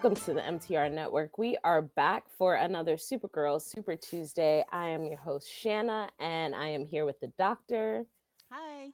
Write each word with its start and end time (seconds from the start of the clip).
Welcome 0.00 0.24
to 0.26 0.34
the 0.34 0.42
MTR 0.42 0.92
Network. 0.92 1.38
We 1.38 1.58
are 1.64 1.82
back 1.82 2.22
for 2.38 2.54
another 2.54 2.94
Supergirl 2.94 3.60
Super 3.60 3.96
Tuesday. 3.96 4.64
I 4.70 4.90
am 4.90 5.02
your 5.02 5.16
host, 5.16 5.52
Shanna, 5.52 6.08
and 6.20 6.54
I 6.54 6.68
am 6.68 6.86
here 6.86 7.04
with 7.04 7.18
the 7.18 7.32
doctor. 7.36 8.06
Hi. 8.52 8.90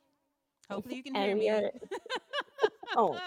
Hopefully 0.71 0.97
you 0.97 1.03
can 1.03 1.15
hear 1.15 1.37
me. 1.37 1.51
Are... 1.51 1.71
oh. 2.97 3.21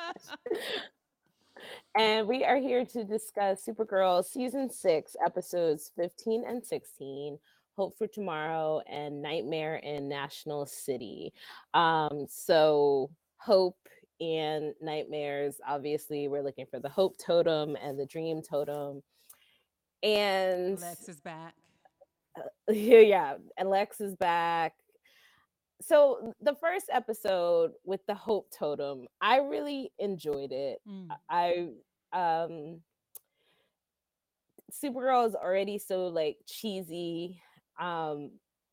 and 1.95 2.27
we 2.27 2.43
are 2.43 2.57
here 2.57 2.83
to 2.83 3.03
discuss 3.03 3.63
Supergirl 3.63 4.25
season 4.25 4.71
six, 4.71 5.15
episodes 5.23 5.91
15 5.95 6.45
and 6.47 6.65
16. 6.65 7.37
Hope 7.75 7.95
for 7.95 8.07
Tomorrow 8.07 8.81
and 8.91 9.21
Nightmare 9.21 9.75
in 9.75 10.09
National 10.09 10.65
City. 10.65 11.31
Um, 11.75 12.25
so 12.27 13.11
Hope 13.39 13.77
and 14.19 14.73
nightmares. 14.81 15.55
Obviously, 15.67 16.27
we're 16.27 16.43
looking 16.43 16.65
for 16.69 16.79
the 16.79 16.89
hope 16.89 17.17
totem 17.17 17.75
and 17.81 17.99
the 17.99 18.05
dream 18.05 18.41
totem. 18.41 19.01
And 20.03 20.79
Lex 20.79 21.09
is 21.09 21.21
back. 21.21 21.53
Uh, 22.37 22.71
yeah, 22.73 23.35
and 23.57 23.69
Lex 23.69 24.01
is 24.01 24.15
back. 24.15 24.73
So 25.81 26.33
the 26.41 26.55
first 26.55 26.85
episode 26.91 27.71
with 27.83 28.01
the 28.07 28.15
hope 28.15 28.49
totem, 28.57 29.05
I 29.21 29.37
really 29.37 29.91
enjoyed 29.99 30.51
it. 30.51 30.79
Mm. 30.87 31.09
I 31.29 31.67
um 32.13 32.81
Supergirl 34.71 35.27
is 35.27 35.35
already 35.35 35.77
so 35.77 36.07
like 36.07 36.37
cheesy 36.47 37.41
um 37.79 38.31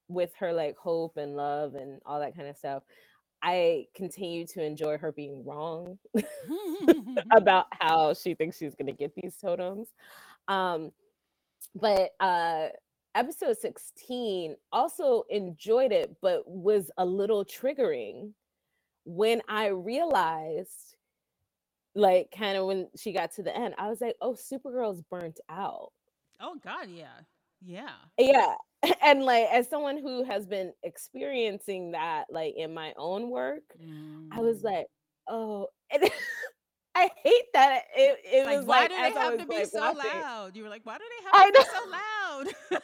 with 0.08 0.32
her 0.38 0.52
like 0.52 0.76
hope 0.76 1.16
and 1.16 1.36
love 1.36 1.74
and 1.74 2.00
all 2.06 2.20
that 2.20 2.36
kind 2.36 2.48
of 2.48 2.56
stuff. 2.56 2.82
I 3.45 3.89
continue 3.95 4.47
to 4.47 4.64
enjoy 4.64 4.97
her 4.97 5.12
being 5.12 5.45
wrong 5.45 5.98
about 7.31 7.67
how 7.78 8.14
she 8.14 8.34
thinks 8.34 8.56
she's 8.56 8.75
going 8.75 8.87
to 8.87 8.92
get 8.92 9.14
these 9.14 9.37
totems. 9.37 9.89
Um, 10.48 10.92
but 11.75 12.12
uh, 12.20 12.69
episode 13.15 13.59
16 13.59 14.56
also 14.72 15.25
enjoyed 15.28 15.92
it, 15.92 16.17
but 16.22 16.48
was 16.48 16.91
a 16.97 17.05
little 17.05 17.45
triggering 17.45 18.33
when 19.05 19.42
I 19.47 19.67
realized, 19.67 20.97
like, 21.95 22.33
kind 22.37 22.56
of 22.56 22.65
when 22.65 22.89
she 22.97 23.12
got 23.12 23.33
to 23.34 23.42
the 23.42 23.55
end, 23.55 23.75
I 23.77 23.91
was 23.91 24.00
like, 24.00 24.17
oh, 24.22 24.33
Supergirl's 24.33 25.03
burnt 25.03 25.41
out. 25.50 25.92
Oh, 26.41 26.56
God, 26.65 26.89
yeah. 26.89 27.20
Yeah. 27.62 27.91
Yeah. 28.19 28.55
and 29.02 29.24
like 29.24 29.46
as 29.52 29.68
someone 29.68 29.98
who 29.98 30.24
has 30.24 30.46
been 30.46 30.72
experiencing 30.82 31.92
that 31.92 32.24
like 32.30 32.54
in 32.56 32.72
my 32.72 32.92
own 32.96 33.30
work 33.30 33.62
mm. 33.82 34.28
i 34.32 34.41
was 34.41 34.60
mm. 34.60 34.64
like 34.64 34.86
oh 35.28 35.68
i 36.94 37.10
hate 37.22 37.44
that 37.52 37.82
it, 37.96 38.18
it 38.24 38.38
was 38.38 38.46
like, 38.46 38.56
was 38.56 38.66
why 38.66 38.80
like 38.80 38.91
do 38.91 38.96
they 38.96 39.20
have 39.20 39.38
to 39.38 39.46
be 39.46 39.56
like, 39.56 39.66
so 39.66 39.80
watching. 39.80 40.20
loud? 40.20 40.56
You 40.56 40.62
were 40.62 40.68
like 40.68 40.84
why 40.84 40.98
do 40.98 41.04
they 41.04 41.38
have 41.38 41.46
to 41.46 41.52
be 41.52 41.64
so 41.64 41.91
loud? 41.91 42.80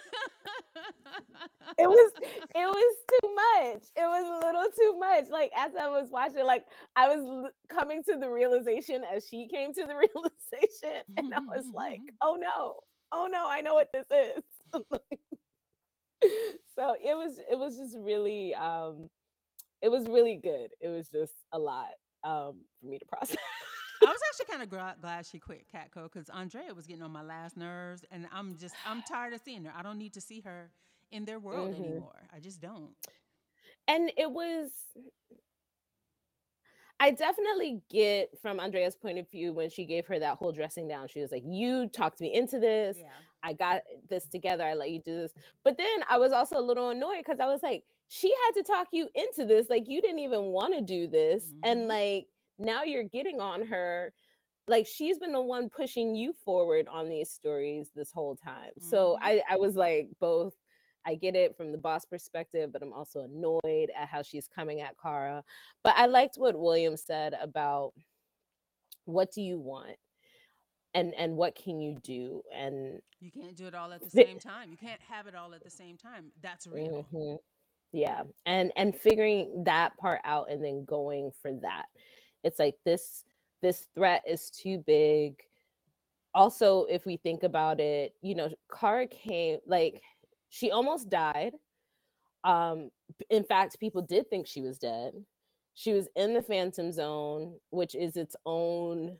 It 1.78 1.88
was 1.88 2.12
it 2.22 2.66
was 2.66 2.96
too 3.08 3.34
much. 3.34 3.82
It 3.96 4.02
was 4.02 4.42
a 4.42 4.46
little 4.46 4.66
too 4.76 4.98
much. 4.98 5.24
Like 5.30 5.52
as 5.56 5.72
i 5.80 5.88
was 5.88 6.08
watching 6.10 6.44
like 6.44 6.64
i 6.96 7.08
was 7.08 7.50
coming 7.68 8.02
to 8.04 8.16
the 8.16 8.28
realization 8.28 9.02
as 9.14 9.26
she 9.26 9.46
came 9.48 9.72
to 9.74 9.86
the 9.86 9.94
realization 9.94 11.02
and 11.16 11.32
i 11.32 11.40
was 11.40 11.66
like 11.72 12.00
oh 12.22 12.36
no. 12.40 12.74
Oh 13.12 13.28
no. 13.30 13.48
I 13.48 13.60
know 13.60 13.74
what 13.74 13.90
this 13.92 14.06
is 14.10 14.42
so 16.74 16.94
it 17.02 17.16
was 17.16 17.38
it 17.50 17.58
was 17.58 17.76
just 17.76 17.96
really 17.98 18.54
um 18.54 19.08
it 19.82 19.90
was 19.90 20.06
really 20.06 20.36
good. 20.36 20.70
It 20.80 20.88
was 20.88 21.08
just 21.08 21.32
a 21.52 21.58
lot 21.58 21.88
um 22.24 22.60
for 22.80 22.86
me 22.86 22.98
to 22.98 23.04
process. 23.06 23.36
I 24.02 24.06
was 24.06 24.20
actually 24.28 24.46
kind 24.50 24.62
of 24.62 25.00
glad 25.00 25.26
she 25.26 25.38
quit 25.38 25.66
CatCo 25.74 26.04
because 26.04 26.30
Andrea 26.30 26.72
was 26.74 26.86
getting 26.86 27.02
on 27.02 27.10
my 27.10 27.22
last 27.22 27.56
nerves, 27.56 28.04
and 28.10 28.26
I'm 28.32 28.56
just 28.56 28.74
I'm 28.86 29.02
tired 29.02 29.34
of 29.34 29.40
seeing 29.44 29.64
her. 29.64 29.72
I 29.76 29.82
don't 29.82 29.98
need 29.98 30.14
to 30.14 30.20
see 30.20 30.40
her 30.40 30.70
in 31.12 31.24
their 31.24 31.38
world 31.40 31.74
mm-hmm. 31.74 31.84
anymore. 31.84 32.28
I 32.34 32.40
just 32.40 32.60
don't. 32.60 32.94
And 33.88 34.10
it 34.16 34.30
was 34.30 34.70
I 37.00 37.10
definitely 37.10 37.80
get 37.90 38.38
from 38.42 38.60
Andrea's 38.60 38.94
point 38.94 39.18
of 39.18 39.28
view 39.30 39.54
when 39.54 39.70
she 39.70 39.86
gave 39.86 40.06
her 40.06 40.18
that 40.18 40.36
whole 40.36 40.52
dressing 40.52 40.86
down. 40.86 41.08
She 41.08 41.20
was 41.20 41.32
like, 41.32 41.42
You 41.46 41.88
talked 41.88 42.20
me 42.20 42.32
into 42.34 42.58
this. 42.58 42.98
Yeah. 43.00 43.06
I 43.42 43.52
got 43.52 43.82
this 44.08 44.26
together. 44.26 44.64
I 44.64 44.74
let 44.74 44.90
you 44.90 45.00
do 45.00 45.16
this. 45.16 45.32
But 45.64 45.76
then 45.76 45.86
I 46.08 46.18
was 46.18 46.32
also 46.32 46.58
a 46.58 46.60
little 46.60 46.90
annoyed 46.90 47.18
because 47.24 47.40
I 47.40 47.46
was 47.46 47.62
like, 47.62 47.84
She 48.08 48.28
had 48.28 48.60
to 48.60 48.62
talk 48.62 48.88
you 48.92 49.08
into 49.14 49.46
this. 49.46 49.68
Like, 49.70 49.88
you 49.88 50.00
didn't 50.00 50.20
even 50.20 50.46
want 50.46 50.74
to 50.74 50.80
do 50.80 51.06
this. 51.06 51.44
Mm-hmm. 51.44 51.58
And 51.64 51.88
like, 51.88 52.26
now 52.58 52.82
you're 52.82 53.04
getting 53.04 53.40
on 53.40 53.66
her. 53.66 54.12
Like, 54.68 54.86
she's 54.86 55.18
been 55.18 55.32
the 55.32 55.40
one 55.40 55.68
pushing 55.68 56.14
you 56.14 56.32
forward 56.44 56.86
on 56.88 57.08
these 57.08 57.30
stories 57.30 57.90
this 57.94 58.12
whole 58.12 58.36
time. 58.36 58.70
Mm-hmm. 58.78 58.88
So 58.88 59.18
I, 59.20 59.42
I 59.50 59.56
was 59.56 59.74
like, 59.74 60.08
both 60.20 60.54
I 61.06 61.14
get 61.14 61.34
it 61.34 61.56
from 61.56 61.72
the 61.72 61.78
boss 61.78 62.04
perspective, 62.04 62.72
but 62.72 62.82
I'm 62.82 62.92
also 62.92 63.20
annoyed 63.22 63.90
at 63.96 64.08
how 64.08 64.22
she's 64.22 64.48
coming 64.48 64.80
at 64.80 64.96
Kara. 65.02 65.42
But 65.82 65.94
I 65.96 66.06
liked 66.06 66.36
what 66.36 66.58
William 66.58 66.96
said 66.96 67.34
about 67.40 67.92
what 69.04 69.32
do 69.32 69.42
you 69.42 69.58
want? 69.58 69.96
And 70.94 71.14
and 71.16 71.36
what 71.36 71.54
can 71.54 71.80
you 71.80 71.98
do? 72.02 72.42
And 72.54 73.00
you 73.20 73.30
can't 73.30 73.56
do 73.56 73.66
it 73.66 73.74
all 73.74 73.92
at 73.92 74.02
the 74.02 74.10
same 74.10 74.38
time. 74.38 74.70
You 74.70 74.76
can't 74.76 75.00
have 75.08 75.26
it 75.26 75.34
all 75.34 75.54
at 75.54 75.62
the 75.62 75.70
same 75.70 75.96
time. 75.96 76.32
That's 76.42 76.66
real. 76.66 77.06
Mm-hmm. 77.12 77.36
Yeah. 77.92 78.22
And 78.46 78.72
and 78.76 78.96
figuring 78.96 79.64
that 79.64 79.96
part 79.98 80.20
out 80.24 80.50
and 80.50 80.64
then 80.64 80.84
going 80.84 81.30
for 81.40 81.52
that. 81.62 81.86
It's 82.42 82.58
like 82.58 82.76
this 82.84 83.24
this 83.62 83.86
threat 83.94 84.22
is 84.26 84.50
too 84.50 84.82
big. 84.86 85.34
Also, 86.34 86.86
if 86.88 87.06
we 87.06 87.16
think 87.16 87.42
about 87.42 87.80
it, 87.80 88.14
you 88.22 88.34
know, 88.34 88.48
Kara 88.78 89.06
came 89.06 89.58
like 89.66 90.02
she 90.48 90.70
almost 90.70 91.08
died. 91.08 91.52
Um, 92.42 92.90
in 93.28 93.44
fact, 93.44 93.78
people 93.78 94.02
did 94.02 94.28
think 94.30 94.46
she 94.46 94.62
was 94.62 94.78
dead. 94.78 95.12
She 95.74 95.92
was 95.92 96.08
in 96.16 96.34
the 96.34 96.42
phantom 96.42 96.92
zone, 96.92 97.54
which 97.70 97.94
is 97.94 98.16
its 98.16 98.34
own 98.46 99.16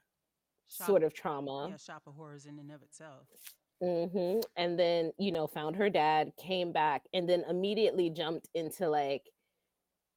shop, 0.71 0.87
sort 0.87 1.03
of 1.03 1.15
trauma. 1.15 1.69
Yeah, 1.71 1.77
shop 1.77 2.03
of 2.07 2.15
horrors 2.15 2.47
in 2.47 2.59
and 2.59 2.71
of 2.71 2.83
itself. 2.83 3.27
Mm-hmm. 3.83 4.41
And 4.57 4.79
then, 4.79 5.13
you 5.19 5.33
know, 5.33 5.47
found 5.47 5.77
her 5.77 5.89
dad, 5.89 6.33
came 6.39 6.73
back, 6.73 7.03
and 7.15 7.29
then 7.29 7.45
immediately 7.49 8.11
jumped 8.11 8.49
into 8.55 8.89
like, 8.89 9.23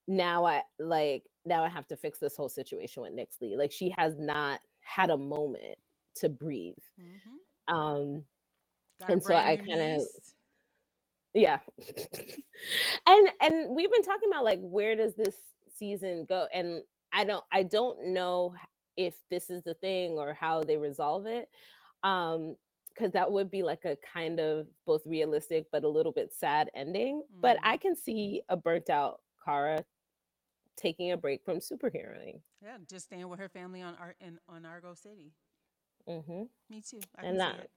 now 0.08 0.46
I 0.46 0.64
like, 0.80 1.24
now 1.46 1.64
I 1.64 1.70
have 1.70 1.88
to 1.88 1.96
fix 1.96 2.20
this 2.20 2.36
whole 2.36 2.50
situation 2.50 3.04
with 3.04 3.14
Nyxly. 3.14 3.58
Like, 3.58 3.72
she 3.72 3.94
has 3.98 4.16
not 4.18 4.60
had 4.82 5.10
a 5.10 5.18
moment 5.18 5.78
to 6.16 6.30
breathe. 6.30 6.74
Mm-hmm. 7.00 7.76
Um, 7.76 8.24
Got 9.00 9.10
and 9.10 9.24
so 9.24 9.36
I 9.36 9.56
kind 9.58 9.82
of 9.82 10.02
yeah 11.34 11.60
and 13.08 13.30
and 13.42 13.76
we've 13.76 13.92
been 13.92 14.04
talking 14.04 14.30
about 14.30 14.44
like 14.44 14.60
where 14.62 14.96
does 14.96 15.16
this 15.16 15.36
season 15.78 16.26
go 16.30 16.46
and 16.54 16.82
i 17.12 17.24
don't 17.24 17.44
i 17.52 17.64
don't 17.64 18.06
know 18.06 18.54
if 18.98 19.14
this 19.30 19.50
is 19.50 19.64
the 19.64 19.74
thing 19.76 20.12
or 20.14 20.34
how 20.34 20.64
they 20.64 20.78
resolve 20.78 21.26
it 21.26 21.50
um 22.04 22.56
because 22.90 23.12
that 23.12 23.32
would 23.32 23.50
be 23.50 23.64
like 23.64 23.86
a 23.86 23.98
kind 24.14 24.40
of 24.40 24.68
both 24.86 25.02
realistic 25.06 25.66
but 25.72 25.84
a 25.84 25.88
little 25.88 26.12
bit 26.12 26.32
sad 26.34 26.70
ending 26.76 27.18
mm-hmm. 27.22 27.42
but 27.42 27.58
i 27.64 27.78
can 27.78 27.96
see 27.96 28.42
a 28.50 28.58
burnt 28.58 28.90
out 28.90 29.22
kara 29.44 29.84
taking 30.76 31.12
a 31.12 31.18
break 31.18 31.44
from 31.44 31.58
superheroing 31.58 32.40
yeah 32.62 32.78
just 32.90 33.06
staying 33.06 33.28
with 33.30 33.40
her 33.40 33.50
family 33.50 33.82
on 33.82 33.96
art 34.00 34.16
in 34.20 34.38
on 34.50 34.66
argo 34.66 34.94
city 34.94 35.32
mm-hmm. 36.08 36.44
me 36.70 36.82
too 36.82 37.00
I 37.18 37.26
and 37.26 37.40
that 37.40 37.70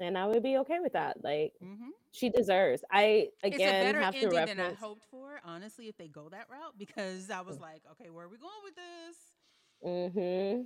and 0.00 0.16
I 0.16 0.26
would 0.26 0.42
be 0.42 0.56
okay 0.58 0.78
with 0.80 0.92
that. 0.94 1.22
Like 1.22 1.52
mm-hmm. 1.62 1.90
she 2.12 2.30
deserves. 2.30 2.82
I 2.90 3.28
again 3.42 3.94
have 3.94 4.14
to 4.14 4.28
reference. 4.28 4.50
than 4.50 4.60
I 4.60 4.74
hoped 4.74 5.04
for, 5.10 5.40
honestly, 5.44 5.88
if 5.88 5.96
they 5.96 6.08
go 6.08 6.28
that 6.30 6.46
route, 6.50 6.74
because 6.78 7.30
I 7.30 7.40
was 7.40 7.58
mm. 7.58 7.62
like, 7.62 7.82
okay, 7.92 8.10
where 8.10 8.26
are 8.26 8.28
we 8.28 8.38
going 8.38 8.52
with 8.64 8.74
this? 8.74 9.16
Hmm 9.82 10.62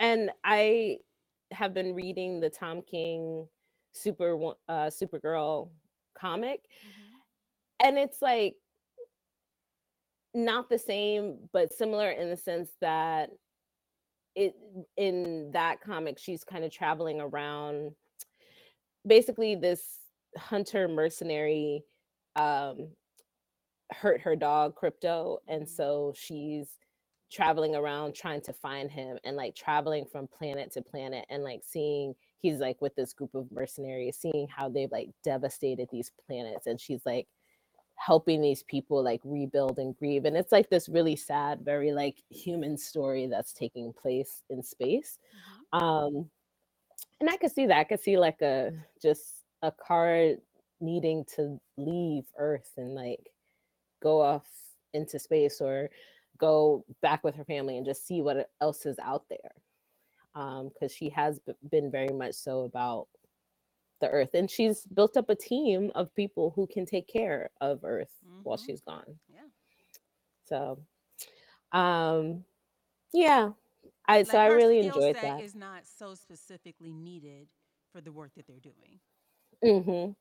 And 0.00 0.30
I 0.44 0.98
have 1.50 1.74
been 1.74 1.94
reading 1.94 2.40
the 2.40 2.50
Tom 2.50 2.82
King 2.82 3.46
Super 3.92 4.52
uh, 4.68 4.90
Supergirl 4.90 5.70
comic, 6.16 6.60
mm-hmm. 6.60 7.86
and 7.86 7.98
it's 7.98 8.20
like 8.20 8.54
not 10.34 10.68
the 10.68 10.78
same, 10.78 11.38
but 11.52 11.72
similar 11.72 12.10
in 12.10 12.28
the 12.28 12.36
sense 12.36 12.70
that 12.80 13.30
it 14.38 14.54
in 14.96 15.50
that 15.52 15.80
comic 15.80 16.16
she's 16.16 16.44
kind 16.44 16.64
of 16.64 16.70
traveling 16.70 17.20
around 17.20 17.90
basically 19.04 19.56
this 19.56 19.82
hunter 20.36 20.86
mercenary 20.86 21.82
um 22.36 22.88
hurt 23.90 24.20
her 24.20 24.36
dog 24.36 24.74
Krypto 24.80 25.38
and 25.48 25.62
mm-hmm. 25.62 25.70
so 25.70 26.12
she's 26.14 26.68
traveling 27.30 27.74
around 27.74 28.14
trying 28.14 28.40
to 28.40 28.52
find 28.52 28.90
him 28.90 29.18
and 29.24 29.36
like 29.36 29.54
traveling 29.54 30.04
from 30.04 30.26
planet 30.26 30.72
to 30.72 30.82
planet 30.82 31.24
and 31.30 31.42
like 31.42 31.62
seeing 31.64 32.14
he's 32.40 32.58
like 32.58 32.80
with 32.80 32.94
this 32.96 33.12
group 33.12 33.34
of 33.34 33.50
mercenaries 33.52 34.16
seeing 34.16 34.48
how 34.48 34.68
they've 34.68 34.92
like 34.92 35.10
devastated 35.22 35.88
these 35.92 36.10
planets 36.26 36.66
and 36.66 36.80
she's 36.80 37.04
like 37.04 37.26
helping 37.96 38.40
these 38.40 38.62
people 38.62 39.02
like 39.02 39.20
rebuild 39.24 39.78
and 39.78 39.96
grieve 39.98 40.24
and 40.24 40.36
it's 40.36 40.52
like 40.52 40.70
this 40.70 40.88
really 40.88 41.16
sad 41.16 41.60
very 41.64 41.92
like 41.92 42.16
human 42.30 42.78
story 42.78 43.26
that's 43.26 43.52
taking 43.52 43.92
place 43.92 44.42
in 44.50 44.62
space 44.62 45.18
mm-hmm. 45.74 45.84
um 45.84 46.30
And 47.20 47.28
I 47.28 47.36
could 47.36 47.50
see 47.52 47.66
that. 47.66 47.78
I 47.78 47.84
could 47.84 48.00
see 48.00 48.16
like 48.16 48.40
a 48.42 48.72
just 49.02 49.44
a 49.62 49.72
car 49.72 50.34
needing 50.80 51.24
to 51.36 51.58
leave 51.76 52.24
Earth 52.38 52.72
and 52.76 52.94
like 52.94 53.30
go 54.00 54.20
off 54.20 54.46
into 54.94 55.18
space 55.18 55.60
or 55.60 55.90
go 56.38 56.84
back 57.02 57.24
with 57.24 57.34
her 57.36 57.44
family 57.44 57.76
and 57.76 57.86
just 57.86 58.06
see 58.06 58.22
what 58.22 58.50
else 58.60 58.86
is 58.86 58.98
out 58.98 59.24
there. 59.28 59.52
Um, 60.34 60.68
because 60.68 60.94
she 60.94 61.08
has 61.10 61.40
been 61.70 61.90
very 61.90 62.12
much 62.12 62.34
so 62.34 62.60
about 62.60 63.08
the 64.00 64.08
earth 64.08 64.34
and 64.34 64.50
she's 64.50 64.82
built 64.86 65.16
up 65.16 65.28
a 65.28 65.34
team 65.34 65.90
of 65.94 66.14
people 66.14 66.52
who 66.54 66.66
can 66.66 66.86
take 66.86 67.08
care 67.08 67.50
of 67.60 67.80
earth 67.84 68.12
mm-hmm. 68.24 68.42
while 68.42 68.56
she's 68.56 68.80
gone. 68.80 69.18
Yeah. 69.28 69.40
So 70.44 70.78
um 71.72 72.44
yeah. 73.12 73.50
I 74.06 74.18
like 74.18 74.26
so 74.26 74.38
i 74.38 74.46
really 74.46 74.80
enjoyed 74.80 75.16
that. 75.16 75.42
is 75.42 75.54
not 75.54 75.82
so 75.98 76.14
specifically 76.14 76.92
needed 76.92 77.48
for 77.92 78.00
the 78.00 78.12
work 78.12 78.30
that 78.36 78.46
they're 78.46 78.56
doing 78.58 79.00
Mm-hmm. 79.64 80.12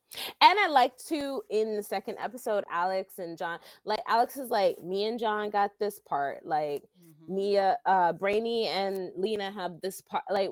And 0.42 0.60
I 0.60 0.68
like 0.70 0.98
to 1.10 1.42
in 1.50 1.76
the 1.76 1.84
second 1.84 2.18
episode, 2.20 2.64
Alex 2.72 3.20
and 3.20 3.38
J'onn, 3.38 3.60
like 3.86 4.00
Alex 4.08 4.38
is 4.38 4.50
like, 4.50 4.82
me 4.82 5.06
and 5.06 5.20
J'onn 5.20 5.52
got 5.52 5.72
this 5.80 6.00
part. 6.00 6.46
Like 6.46 6.84
mm-hmm. 6.84 7.36
Nia, 7.36 7.78
uh, 7.86 8.14
Brainy 8.14 8.68
and 8.68 9.12
Lena 9.16 9.52
have 9.52 9.80
this 9.82 10.02
part. 10.02 10.24
Like 10.32 10.50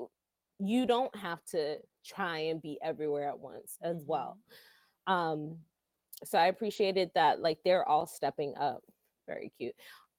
you 0.58 0.86
don't 0.86 1.14
have 1.16 1.44
to 1.46 1.78
try 2.04 2.38
and 2.38 2.62
be 2.62 2.78
everywhere 2.82 3.28
at 3.28 3.38
once 3.38 3.76
as 3.82 3.98
mm-hmm. 3.98 4.06
well. 4.06 4.38
Um, 5.06 5.56
so 6.24 6.38
I 6.38 6.46
appreciated 6.46 7.10
that, 7.14 7.40
like 7.40 7.58
they're 7.64 7.86
all 7.86 8.06
stepping 8.06 8.54
up. 8.56 8.82
Very 9.26 9.52
cute. 9.58 9.74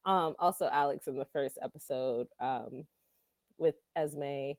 Um, 0.05 0.35
also 0.39 0.69
Alex 0.71 1.07
in 1.07 1.17
the 1.17 1.25
first 1.25 1.57
episode, 1.61 2.27
um, 2.39 2.85
with 3.57 3.75
Esme, 3.95 4.51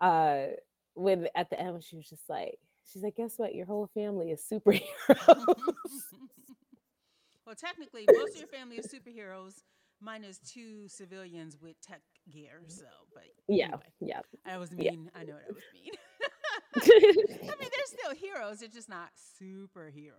uh, 0.00 0.46
with 0.94 1.26
at 1.34 1.50
the 1.50 1.60
end 1.60 1.72
when 1.72 1.82
she 1.82 1.96
was 1.96 2.08
just 2.08 2.28
like 2.28 2.58
She's 2.92 3.02
like, 3.02 3.16
guess 3.16 3.34
what? 3.36 3.54
Your 3.54 3.66
whole 3.66 3.88
family 3.94 4.30
is 4.30 4.42
superheroes. 4.52 4.82
well, 7.44 7.56
technically, 7.56 8.06
most 8.12 8.34
of 8.34 8.38
your 8.38 8.48
family 8.48 8.76
is 8.76 8.86
superheroes, 8.86 9.62
minus 10.00 10.38
two 10.38 10.88
civilians 10.88 11.58
with 11.60 11.80
tech 11.80 12.02
gear. 12.30 12.60
Mm. 12.64 12.72
So, 12.72 12.84
but 13.12 13.24
yeah, 13.48 13.64
anyway, 13.64 13.80
yeah, 14.00 14.20
I 14.44 14.58
was 14.58 14.70
mean. 14.70 15.10
Yeah. 15.14 15.20
I 15.20 15.24
know 15.24 15.34
that 15.34 15.54
was 15.54 15.64
mean. 15.74 15.92
I 16.76 17.54
mean, 17.58 17.70
they're 17.70 17.86
still 17.86 18.14
heroes. 18.14 18.60
They're 18.60 18.68
just 18.68 18.88
not 18.88 19.08
superheroes. 19.40 20.12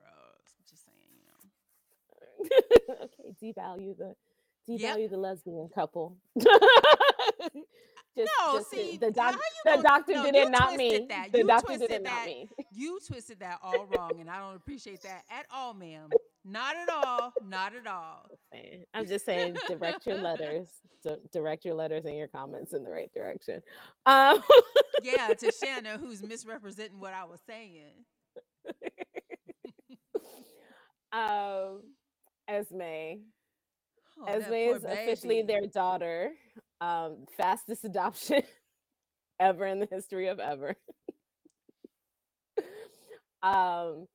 Just 0.69 0.85
saying, 0.85 0.97
you 1.13 1.23
know. 1.29 3.03
okay, 3.03 3.33
devalue 3.41 3.95
the 3.97 4.15
devalue 4.69 5.01
yep. 5.01 5.09
the 5.11 5.17
lesbian 5.17 5.69
couple. 5.73 6.17
Just, 8.17 8.31
no, 8.39 8.57
just 8.57 8.71
see, 8.71 8.97
the, 8.97 9.11
doc- 9.11 9.35
the 9.63 9.79
doctor 9.83 10.13
no, 10.13 10.23
did 10.23 10.35
it, 10.35 10.49
not 10.49 10.75
me. 10.75 11.05
That. 11.07 11.31
The 11.31 11.37
you 11.37 11.47
doctor 11.47 11.77
did 11.77 11.91
it, 11.91 12.01
not 12.01 12.25
me. 12.25 12.49
You 12.73 12.99
twisted 13.05 13.39
that 13.41 13.59
all 13.61 13.85
wrong, 13.85 14.19
and 14.19 14.27
I 14.27 14.39
don't 14.39 14.55
appreciate 14.55 15.03
that 15.03 15.21
at 15.29 15.45
all, 15.53 15.75
ma'am. 15.75 16.09
Not 16.43 16.75
at 16.77 16.89
all. 16.89 17.31
Not 17.47 17.75
at 17.75 17.85
all. 17.85 18.25
I'm 18.95 19.05
just 19.05 19.23
saying, 19.23 19.57
direct 19.67 20.07
your 20.07 20.17
letters, 20.17 20.67
direct 21.31 21.63
your 21.63 21.75
letters 21.75 22.05
and 22.05 22.17
your 22.17 22.27
comments 22.27 22.73
in 22.73 22.83
the 22.83 22.89
right 22.89 23.13
direction. 23.13 23.61
Um. 24.07 24.41
yeah, 25.03 25.27
to 25.27 25.51
Shanna, 25.63 25.99
who's 25.99 26.23
misrepresenting 26.23 26.99
what 26.99 27.13
I 27.13 27.25
was 27.25 27.39
saying. 27.45 27.93
um, 31.11 31.81
Esme. 32.47 33.21
Oh, 34.19 34.25
Esme 34.25 34.53
is 34.53 34.81
baby. 34.81 34.93
officially 34.93 35.41
their 35.43 35.67
daughter 35.67 36.31
um, 36.81 37.25
fastest 37.35 37.83
adoption 37.83 38.43
ever 39.39 39.65
in 39.65 39.79
the 39.79 39.87
history 39.91 40.27
of 40.27 40.39
ever. 40.39 40.75
um, 43.43 44.07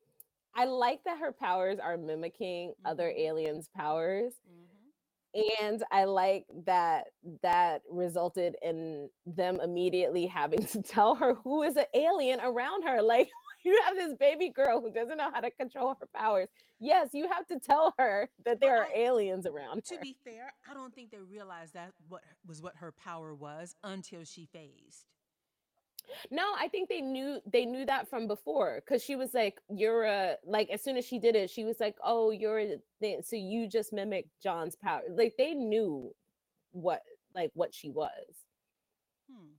I 0.55 0.67
like 0.67 1.03
that 1.05 1.19
her 1.19 1.33
powers 1.33 1.79
are 1.79 1.97
mimicking 1.97 2.71
mm-hmm. 2.71 2.91
other 2.91 3.13
aliens' 3.17 3.69
powers. 3.75 4.33
Mm-hmm. 4.49 5.65
And 5.65 5.83
I 5.91 6.05
like 6.05 6.45
that 6.67 7.07
that 7.43 7.81
resulted 7.91 8.55
in 8.63 9.09
them 9.25 9.61
immediately 9.63 10.27
having 10.27 10.65
to 10.67 10.83
tell 10.83 11.15
her 11.15 11.35
who 11.43 11.63
is 11.63 11.77
an 11.77 11.87
alien 11.95 12.39
around 12.41 12.83
her. 12.83 13.01
Like, 13.01 13.31
you 13.65 13.81
have 13.87 13.97
this 13.97 14.15
baby 14.19 14.49
girl 14.49 14.81
who 14.81 14.91
doesn't 14.91 15.17
know 15.17 15.31
how 15.33 15.41
to 15.41 15.51
control 15.51 15.97
her 16.01 16.09
powers. 16.15 16.49
Yes, 16.81 17.11
you 17.13 17.29
have 17.31 17.47
to 17.47 17.59
tell 17.59 17.95
her 17.99 18.29
that 18.45 18.61
there 18.61 18.77
are 18.77 18.89
aliens 18.95 19.47
around. 19.47 19.85
To 19.85 19.99
be 19.99 20.17
fair, 20.25 20.53
I 20.69 20.75
don't 20.75 20.95
think 20.95 21.11
they 21.11 21.19
realized 21.19 21.75
that 21.75 21.93
what 22.09 22.23
was 22.47 22.61
what 22.61 22.77
her 22.77 22.93
power 22.93 23.35
was 23.35 23.75
until 23.85 24.25
she 24.25 24.47
phased. 24.53 25.07
No, 26.31 26.43
I 26.59 26.69
think 26.69 26.89
they 26.89 27.01
knew 27.01 27.41
they 27.47 27.65
knew 27.65 27.87
that 27.87 28.09
from 28.09 28.27
before 28.27 28.83
because 28.85 29.03
she 29.03 29.15
was 29.17 29.33
like, 29.35 29.61
"You're 29.69 30.05
a 30.05 30.37
like." 30.45 30.69
As 30.71 30.83
soon 30.83 30.97
as 30.97 31.07
she 31.07 31.19
did 31.19 31.37
it, 31.37 31.49
she 31.49 31.65
was 31.65 31.79
like, 31.79 31.97
"Oh, 32.03 32.31
you're 32.31 32.59
a 32.59 32.77
thing." 33.01 33.23
So 33.23 33.37
you 33.37 33.69
just 33.69 33.93
mimic 33.93 34.27
J'onn's 34.45 34.75
power. 34.77 35.03
Like 35.09 35.35
they 35.39 35.55
knew 35.55 36.13
what 36.73 37.03
like 37.35 37.51
what 37.55 37.73
she 37.73 37.89
was. 37.89 38.11
Hmm. 39.31 39.53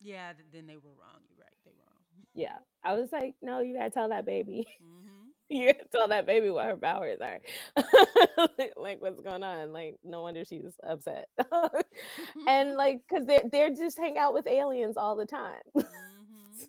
Yeah, 0.00 0.32
then 0.52 0.66
they 0.66 0.76
were 0.76 0.90
wrong. 0.90 1.22
You're 1.28 1.38
right. 1.38 1.56
They 1.64 1.70
were 1.70 1.84
wrong. 1.86 2.25
Yeah. 2.36 2.56
I 2.84 2.94
was 2.94 3.08
like, 3.10 3.34
no, 3.42 3.60
you 3.60 3.74
gotta 3.74 3.90
tell 3.90 4.10
that 4.10 4.26
baby. 4.26 4.66
Mm-hmm. 4.82 5.06
you 5.48 5.72
gotta 5.72 5.88
tell 5.90 6.08
that 6.08 6.26
baby 6.26 6.50
what 6.50 6.66
her 6.66 6.76
powers 6.76 7.18
are. 7.20 7.40
like, 8.76 9.00
what's 9.00 9.20
going 9.20 9.42
on? 9.42 9.72
Like, 9.72 9.96
no 10.04 10.22
wonder 10.22 10.44
she's 10.44 10.62
upset. 10.88 11.26
and 12.46 12.74
like, 12.74 13.00
cause 13.10 13.24
they're 13.26 13.42
they're 13.50 13.70
just 13.70 13.98
hang 13.98 14.18
out 14.18 14.34
with 14.34 14.46
aliens 14.46 14.96
all 14.96 15.16
the 15.16 15.26
time. 15.26 15.62
Mm-hmm. 15.76 16.64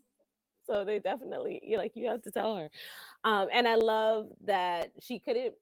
so 0.65 0.85
they 0.85 0.99
definitely 0.99 1.59
you 1.63 1.77
like 1.77 1.91
you 1.95 2.07
have 2.07 2.21
to 2.23 2.31
tell 2.31 2.55
her. 2.55 2.69
Um, 3.23 3.47
and 3.53 3.67
I 3.67 3.75
love 3.75 4.27
that 4.45 4.91
she 5.01 5.19
couldn't 5.19 5.53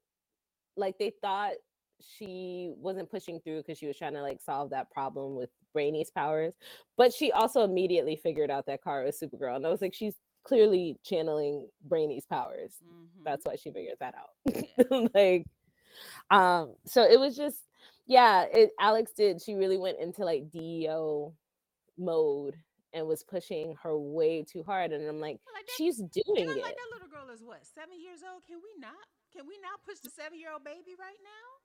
like 0.76 0.98
they 0.98 1.12
thought 1.22 1.54
she 2.00 2.72
wasn't 2.76 3.10
pushing 3.10 3.40
through 3.40 3.58
because 3.58 3.78
she 3.78 3.86
was 3.86 3.96
trying 3.96 4.14
to 4.14 4.22
like 4.22 4.40
solve 4.40 4.70
that 4.70 4.90
problem 4.90 5.36
with 5.36 5.50
Brainy's 5.72 6.10
powers, 6.10 6.54
but 6.96 7.12
she 7.12 7.32
also 7.32 7.62
immediately 7.62 8.16
figured 8.16 8.50
out 8.50 8.66
that 8.66 8.82
Kara 8.82 9.04
was 9.04 9.18
Supergirl, 9.18 9.56
and 9.56 9.66
I 9.66 9.70
was 9.70 9.82
like, 9.82 9.94
she's 9.94 10.14
clearly 10.46 10.96
channeling 11.04 11.68
Brainy's 11.88 12.24
powers. 12.24 12.74
Mm-hmm. 12.84 13.24
That's 13.24 13.44
why 13.44 13.56
she 13.56 13.70
figured 13.70 13.96
that 14.00 14.14
out. 14.14 14.54
Yeah. 14.90 15.08
like, 15.14 15.46
um, 16.30 16.74
so 16.86 17.02
it 17.02 17.18
was 17.18 17.36
just, 17.36 17.58
yeah, 18.06 18.44
it, 18.52 18.70
Alex 18.78 19.12
did. 19.16 19.42
She 19.42 19.54
really 19.54 19.76
went 19.76 19.98
into 20.00 20.24
like 20.24 20.50
DEO 20.50 21.34
mode 21.98 22.54
and 22.92 23.06
was 23.06 23.24
pushing 23.24 23.74
her 23.82 23.98
way 23.98 24.42
too 24.42 24.62
hard, 24.62 24.92
and 24.92 25.06
I'm 25.06 25.20
like, 25.20 25.40
like 25.52 25.66
that, 25.66 25.72
she's 25.76 25.96
doing 25.96 26.48
it. 26.48 26.62
Like 26.62 26.76
that 26.76 26.90
little 26.92 27.08
girl 27.08 27.28
is 27.34 27.42
what 27.42 27.66
seven 27.74 28.00
years 28.00 28.20
old. 28.22 28.46
Can 28.46 28.56
we 28.56 28.80
not? 28.80 28.94
Can 29.34 29.46
we 29.46 29.58
not 29.60 29.82
push 29.84 29.98
the 30.00 30.10
seven 30.10 30.38
year 30.38 30.52
old 30.52 30.64
baby 30.64 30.94
right 30.98 31.20
now? 31.20 31.55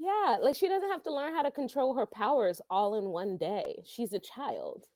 Yeah, 0.00 0.38
like 0.40 0.56
she 0.56 0.66
doesn't 0.66 0.88
have 0.90 1.02
to 1.02 1.12
learn 1.14 1.34
how 1.34 1.42
to 1.42 1.50
control 1.50 1.94
her 1.94 2.06
powers 2.06 2.62
all 2.70 2.94
in 2.94 3.04
one 3.04 3.36
day. 3.36 3.82
She's 3.84 4.14
a 4.14 4.18
child. 4.18 4.86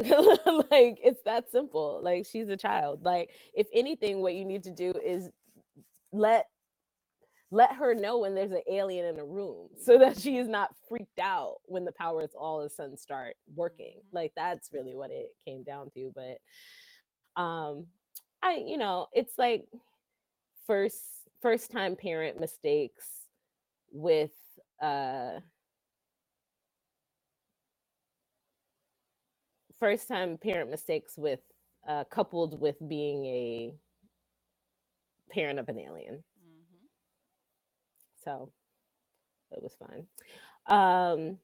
like 0.00 0.98
it's 1.04 1.22
that 1.24 1.48
simple. 1.52 2.00
Like 2.02 2.26
she's 2.26 2.48
a 2.48 2.56
child. 2.56 3.04
Like 3.04 3.30
if 3.54 3.68
anything 3.72 4.20
what 4.20 4.34
you 4.34 4.44
need 4.44 4.64
to 4.64 4.72
do 4.72 4.92
is 5.04 5.28
let 6.12 6.46
let 7.52 7.72
her 7.76 7.94
know 7.94 8.18
when 8.18 8.34
there's 8.34 8.50
an 8.50 8.62
alien 8.68 9.06
in 9.06 9.20
a 9.20 9.24
room 9.24 9.68
so 9.84 9.98
that 9.98 10.18
she 10.18 10.36
is 10.38 10.48
not 10.48 10.74
freaked 10.88 11.20
out 11.20 11.58
when 11.66 11.84
the 11.84 11.92
powers 11.92 12.30
all 12.36 12.60
of 12.60 12.66
a 12.66 12.74
sudden 12.74 12.96
start 12.96 13.36
working. 13.54 13.98
Mm-hmm. 13.98 14.16
Like 14.16 14.32
that's 14.34 14.70
really 14.72 14.96
what 14.96 15.12
it 15.12 15.28
came 15.46 15.62
down 15.62 15.90
to, 15.94 16.12
but 16.16 17.40
um 17.40 17.86
I 18.42 18.56
you 18.66 18.76
know, 18.76 19.06
it's 19.12 19.38
like 19.38 19.66
first 20.66 20.98
first 21.42 21.70
time 21.70 21.94
parent 21.94 22.40
mistakes 22.40 23.19
with 23.92 24.32
uh 24.82 25.40
first 29.78 30.08
time 30.08 30.38
parent 30.38 30.70
mistakes 30.70 31.14
with 31.16 31.40
uh 31.88 32.04
coupled 32.04 32.60
with 32.60 32.76
being 32.88 33.24
a 33.26 33.74
parent 35.30 35.58
of 35.58 35.68
an 35.68 35.78
alien 35.78 36.14
mm-hmm. 36.14 36.86
so 38.24 38.50
it 39.52 39.62
was 39.62 39.74
fun. 39.74 40.06
um 40.66 41.38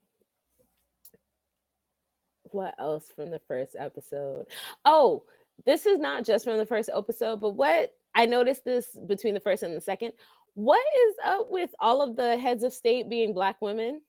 what 2.52 2.74
else 2.78 3.10
from 3.14 3.30
the 3.30 3.40
first 3.48 3.74
episode 3.78 4.46
oh 4.84 5.22
this 5.64 5.86
is 5.86 5.98
not 5.98 6.24
just 6.24 6.44
from 6.44 6.58
the 6.58 6.66
first 6.66 6.90
episode 6.94 7.40
but 7.40 7.50
what 7.50 7.92
i 8.14 8.26
noticed 8.26 8.64
this 8.64 8.86
between 9.06 9.34
the 9.34 9.40
first 9.40 9.62
and 9.62 9.74
the 9.76 9.80
second 9.80 10.12
what 10.56 10.80
is 11.08 11.14
up 11.24 11.50
with 11.50 11.70
all 11.80 12.00
of 12.02 12.16
the 12.16 12.38
heads 12.38 12.64
of 12.64 12.72
state 12.72 13.10
being 13.10 13.34
black 13.34 13.60
women? 13.60 14.00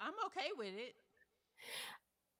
I'm 0.00 0.14
okay 0.26 0.48
with 0.56 0.74
it. 0.74 0.94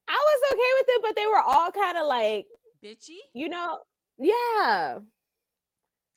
I 0.09 0.17
was 0.17 0.53
okay 0.53 0.73
with 0.81 0.87
it, 0.89 1.03
but 1.03 1.17
they 1.17 1.27
were 1.27 1.41
all 1.41 1.71
kind 1.71 1.99
of 1.99 2.07
like 2.07 2.47
bitchy. 2.83 3.19
You 3.35 3.51
know, 3.51 3.81
yeah. 4.19 4.99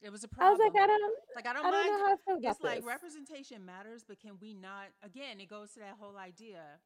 It 0.01 0.11
was 0.11 0.23
a 0.23 0.29
problem. 0.29 0.47
I 0.47 0.51
was 0.51 0.59
like, 0.59 0.81
I 0.81 0.87
don't 0.87 1.13
like. 1.35 1.47
I 1.47 1.53
don't, 1.53 1.65
I 1.65 1.71
don't 1.71 1.85
mind. 1.85 1.99
Know 1.99 2.07
how 2.07 2.13
I 2.13 2.17
feel 2.25 2.49
it's 2.49 2.59
this. 2.59 2.65
like 2.65 2.85
representation 2.85 3.65
matters, 3.65 4.05
but 4.07 4.19
can 4.21 4.37
we 4.41 4.53
not? 4.53 4.87
Again, 5.03 5.39
it 5.41 5.49
goes 5.49 5.73
to 5.73 5.79
that 5.79 5.97
whole 5.99 6.17
idea. 6.17 6.79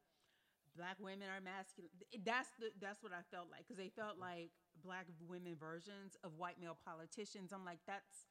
black 0.76 0.96
women 1.00 1.28
are 1.32 1.40
masculine. 1.40 1.90
That's 2.24 2.50
the 2.60 2.70
that's 2.80 3.02
what 3.02 3.12
I 3.12 3.22
felt 3.32 3.48
like 3.50 3.64
because 3.64 3.78
they 3.78 3.88
felt 3.88 4.18
like 4.20 4.50
black 4.84 5.06
women 5.28 5.56
versions 5.58 6.16
of 6.24 6.36
white 6.36 6.60
male 6.60 6.76
politicians. 6.84 7.52
I'm 7.52 7.64
like, 7.64 7.80
that's 7.86 8.28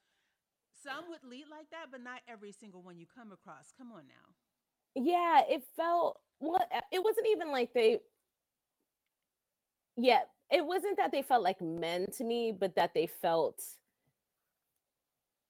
some 0.85 1.09
would 1.09 1.23
lead 1.23 1.45
like 1.49 1.69
that, 1.71 1.87
but 1.91 2.01
not 2.01 2.21
every 2.27 2.51
single 2.51 2.81
one 2.81 2.97
you 2.97 3.07
come 3.13 3.31
across. 3.31 3.73
Come 3.77 3.91
on 3.91 4.03
now. 4.07 4.33
Yeah, 4.95 5.41
it 5.49 5.63
felt 5.75 6.19
well, 6.39 6.65
it 6.91 7.03
wasn't 7.03 7.27
even 7.31 7.51
like 7.51 7.73
they 7.73 7.99
yeah, 9.97 10.21
it 10.51 10.65
wasn't 10.65 10.97
that 10.97 11.11
they 11.11 11.21
felt 11.21 11.43
like 11.43 11.61
men 11.61 12.07
to 12.17 12.23
me, 12.23 12.51
but 12.57 12.75
that 12.75 12.93
they 12.93 13.07
felt 13.07 13.61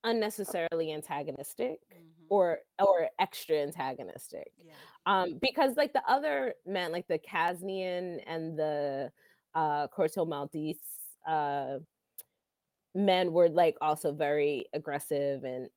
unnecessarily 0.03 0.93
antagonistic 0.93 1.79
Mm-hmm. 1.93 2.25
or 2.29 2.59
or 2.79 3.09
extra 3.19 3.57
antagonistic. 3.57 4.51
Yeah. 4.63 4.73
Um, 5.05 5.39
because 5.41 5.77
like 5.77 5.93
the 5.93 6.03
other 6.07 6.53
men, 6.65 6.91
like 6.91 7.07
the 7.07 7.19
Kasnian 7.19 8.21
and 8.27 8.57
the 8.57 9.11
uh 9.53 9.87
Corto 9.87 10.27
Maltese 10.27 10.79
uh 11.27 11.77
men 12.95 13.31
were 13.33 13.49
like 13.49 13.75
also 13.81 14.11
very 14.13 14.65
aggressive 14.73 15.43
and 15.43 15.67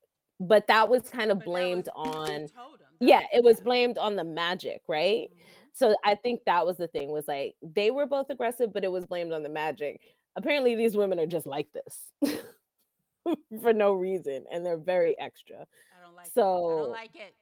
but 0.41 0.69
that 0.69 0.89
was 0.89 1.03
kind 1.11 1.33
of 1.33 1.39
But 1.41 1.45
blamed 1.47 1.89
was- 1.97 2.07
on 2.29 2.41
you 2.43 2.49
told 2.49 2.81
'em. 2.81 2.87
yeah, 3.01 3.23
it 3.33 3.43
was 3.43 3.61
blamed 3.61 3.99
on 3.99 4.15
the 4.17 4.23
magic, 4.25 4.83
right? 4.89 5.29
Mhm. 5.33 5.43
So 5.73 5.97
I 6.05 6.15
think 6.15 6.45
that 6.47 6.65
was 6.65 6.77
the 6.77 6.87
thing 6.89 7.11
was 7.11 7.27
like 7.29 7.57
they 7.61 7.91
were 7.91 8.07
both 8.07 8.31
aggressive, 8.31 8.73
but 8.73 8.85
it 8.85 8.93
was 8.93 9.05
blamed 9.07 9.33
on 9.33 9.43
the 9.43 9.49
magic. 9.49 10.01
Apparently, 10.37 10.77
these 10.77 10.97
women 10.97 11.19
are 11.19 11.27
just 11.27 11.47
like 11.47 11.69
this 11.73 12.13
for 13.63 13.73
no 13.73 13.93
reason, 13.95 14.45
and 14.51 14.65
they're 14.65 14.77
very 14.79 15.19
extra. 15.19 15.67
I 15.97 16.05
don't 16.05 16.15
like 16.15 16.27
it. 16.27 16.31
I 16.31 16.33
So 16.35 16.79
don't 16.83 16.91
like 16.91 17.17
it. 17.17 17.35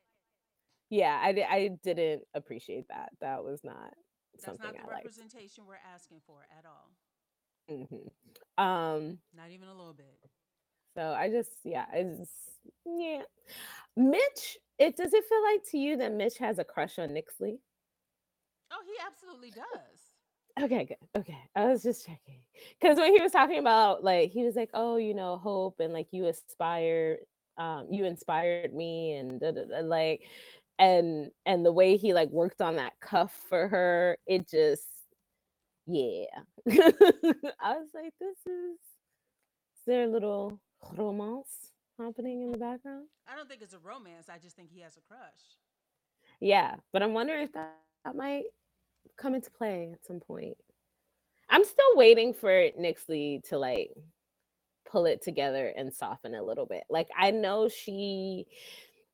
yeah, 0.91 1.21
I, 1.23 1.47
I 1.49 1.69
didn't 1.83 2.23
appreciate 2.35 2.89
that. 2.89 3.11
That 3.21 3.45
was 3.45 3.63
not 3.63 3.93
That's 4.35 4.47
not 4.47 4.61
the 4.61 4.67
I 4.81 4.83
liked. 4.85 4.91
representation 5.05 5.65
we're 5.67 5.77
asking 5.95 6.21
for 6.27 6.47
at 6.59 6.65
all. 6.65 6.91
Hmm 7.69 8.09
Um, 8.59 9.21
Not 9.35 9.51
even 9.51 9.69
a 9.69 9.75
little 9.75 9.95
bit. 9.95 10.31
so 10.97 11.13
I 11.13 11.31
just 11.31 11.51
yeah, 11.65 11.87
I 11.93 12.03
just 12.03 12.33
yeah. 12.87 13.23
Mitch, 13.97 14.59
it 14.79 14.97
does 14.97 15.13
it 15.15 15.25
feel 15.25 15.43
like 15.43 15.63
to 15.71 15.79
you 15.79 15.97
that 15.99 16.13
Mitch 16.13 16.39
has 16.39 16.59
a 16.59 16.65
crush 16.65 16.99
on 16.99 17.11
Nyxly? 17.11 17.59
Oh, 18.71 18.83
he 18.85 18.95
absolutely 19.05 19.51
does. 19.51 20.15
Okay, 20.59 20.85
good. 20.87 20.97
Okay. 21.15 21.39
I 21.55 21.67
was 21.67 21.83
just 21.83 22.07
checking. 22.07 22.41
Because 22.81 22.97
when 22.97 23.15
he 23.15 23.21
was 23.21 23.33
talking 23.33 23.59
about 23.59 24.03
like 24.03 24.31
he 24.31 24.43
was 24.45 24.57
like, 24.57 24.71
oh, 24.73 24.97
you 24.97 25.13
know, 25.15 25.37
hope 25.37 25.81
and 25.81 25.93
like 25.93 26.09
you 26.13 26.27
aspire, 26.27 27.19
um, 27.59 27.89
you 27.93 28.05
inspired 28.07 28.73
me 28.75 29.13
and 29.13 29.39
da, 29.41 29.53
da, 29.53 29.65
da, 29.65 29.81
like 29.81 30.23
and 30.79 31.31
and 31.45 31.65
the 31.65 31.73
way 31.73 31.97
he 31.97 32.15
like 32.15 32.31
worked 32.31 32.63
on 32.63 32.77
that 32.77 32.99
cuff 33.01 33.33
for 33.49 33.69
her, 33.69 34.19
it 34.27 34.49
just 34.49 34.96
yeah. 35.87 36.25
I 37.61 37.77
was 37.77 37.89
like, 37.95 38.13
this 38.21 38.39
is 38.47 38.79
is 38.79 39.83
there 39.87 40.05
a 40.05 40.09
little 40.09 40.59
romance 40.97 41.73
happening 41.99 42.43
in 42.43 42.51
the 42.51 42.59
background? 42.59 43.07
I 43.31 43.37
don't 43.37 43.49
think 43.49 43.63
it's 43.63 43.75
a 43.75 43.79
romance. 43.79 44.29
I 44.29 44.39
just 44.39 44.57
think 44.57 44.71
he 44.73 44.81
has 44.81 44.97
a 44.97 45.01
crush. 45.09 45.21
Yeah, 46.41 46.75
but 46.93 47.03
I'm 47.03 47.15
wondering 47.15 47.43
if 47.43 47.53
that, 47.53 47.75
that 48.05 48.17
might 48.17 48.45
come 49.17 49.35
into 49.35 49.51
play 49.51 49.91
at 49.93 50.05
some 50.05 50.21
point. 50.21 50.57
I'm 51.49 51.65
still 51.65 51.95
waiting 51.97 52.35
for 52.35 52.51
Nyxly 52.51 53.49
to 53.49 53.59
like 53.59 53.91
pull 54.91 55.07
it 55.07 55.23
together 55.23 55.73
and 55.77 55.93
soften 55.93 56.35
a 56.35 56.43
little 56.43 56.67
bit. 56.67 56.85
Like 56.91 57.09
I 57.17 57.31
know 57.31 57.69
she 57.69 58.47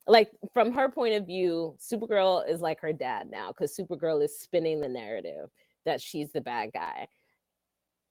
like 0.07 0.31
from 0.53 0.73
her 0.73 0.89
point 0.89 1.15
of 1.15 1.27
view, 1.27 1.77
Supergirl 1.79 2.49
is 2.49 2.61
like 2.61 2.81
her 2.81 2.93
dad 2.93 3.31
now 3.31 3.49
because 3.49 3.77
Supergirl 3.77 4.25
is 4.25 4.39
spinning 4.39 4.81
the 4.81 4.89
narrative 4.89 5.51
that 5.85 6.01
she's 6.01 6.33
the 6.33 6.41
bad 6.41 6.71
guy. 6.73 7.09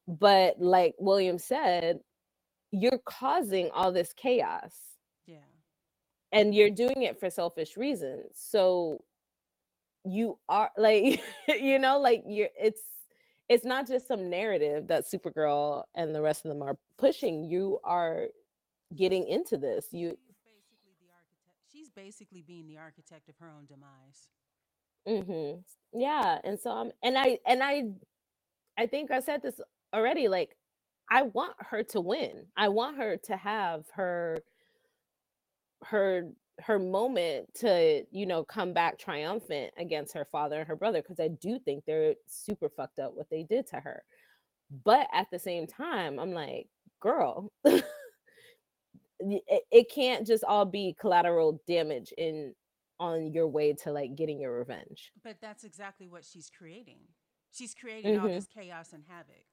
But 0.08 0.60
like 0.60 0.96
William 1.00 1.38
said, 1.38 2.00
you're 2.72 3.00
causing 3.06 3.70
all 3.72 3.92
this 3.92 4.14
chaos 4.14 4.74
Yeah. 5.26 5.38
and 6.32 6.56
you're 6.56 6.70
doing 6.70 7.04
it 7.04 7.20
for 7.20 7.30
selfish 7.30 7.76
reasons 7.76 8.28
so 8.34 9.04
you 10.06 10.40
are 10.48 10.72
like 10.78 11.22
you 11.48 11.78
know 11.80 12.00
like 12.00 12.24
you're 12.26 12.48
it's 12.60 12.82
it's 13.50 13.66
not 13.66 13.88
just 13.88 14.08
some 14.08 14.30
narrative 14.30 14.88
that 14.88 15.04
supergirl 15.06 15.84
and 15.96 16.16
the 16.16 16.22
rest 16.22 16.46
of 16.46 16.50
them 16.50 16.62
are 16.62 16.78
pushing 16.98 17.44
you 17.44 17.78
are 17.84 18.28
getting 18.96 19.28
into 19.28 19.58
this 19.58 19.88
you 19.92 20.18
She's 20.18 20.38
basically 20.46 20.96
the 21.02 21.12
architect. 21.12 21.60
She's 21.72 21.90
basically 21.90 22.42
being 22.42 22.68
the 22.68 22.78
architect 22.78 23.28
of 23.28 23.36
her 23.40 23.50
own 23.50 23.66
demise. 23.66 24.30
Hmm 25.08 25.54
yeah 25.94 26.40
and 26.44 26.60
so 26.60 26.72
i'm 26.72 26.92
and 27.04 27.18
i 27.18 27.40
and 27.48 27.64
i 27.64 27.84
i 28.78 28.88
think 28.88 29.12
i 29.12 29.20
said 29.22 29.42
this 29.44 29.60
already 29.96 30.28
like 30.30 30.56
i 31.12 31.24
want 31.24 31.54
her 31.60 31.84
to 31.84 32.02
win. 32.02 32.46
I 32.58 32.70
want 32.70 32.98
her 32.98 33.18
to 33.26 33.38
have 33.38 33.86
her 33.96 34.38
her 35.86 36.30
her 36.62 36.80
moment 36.80 37.54
to 37.56 38.04
you 38.12 38.26
know 38.28 38.44
come 38.44 38.74
back 38.74 39.00
triumphant 39.00 39.74
against 39.78 40.14
her 40.16 40.28
father 40.32 40.60
and 40.60 40.68
her 40.70 40.76
brother 40.76 41.02
because 41.02 41.20
i 41.22 41.30
do 41.30 41.60
think 41.60 41.86
they're 41.86 42.16
super 42.28 42.70
fucked 42.70 43.00
up 43.00 43.14
what 43.16 43.30
they 43.32 43.44
did 43.44 43.68
to 43.68 43.78
her. 43.78 44.04
But 44.86 45.08
at 45.14 45.28
the 45.32 45.40
same 45.40 45.68
time 45.68 46.20
i'm 46.20 46.34
like 46.34 46.68
girl 47.02 47.52
it, 47.66 47.84
it 49.72 49.92
can't 49.92 50.28
just 50.28 50.44
all 50.46 50.66
be 50.66 50.96
collateral 51.00 51.62
damage 51.68 52.14
in 52.18 52.54
on 53.02 53.34
your 53.34 53.48
way 53.48 53.74
to 53.74 53.92
like 53.92 54.16
getting 54.16 54.40
your 54.40 54.58
revenge 54.58 55.12
But 55.24 55.38
that's 55.42 55.64
exactly 55.64 56.08
what 56.08 56.24
she's 56.24 56.50
creating. 56.56 57.00
She's 57.52 57.74
creating 57.74 58.18
all 58.20 58.28
Mhm. 58.28 58.36
this 58.36 58.48
chaos 58.48 58.94
and 58.94 59.04
havoc. 59.08 59.46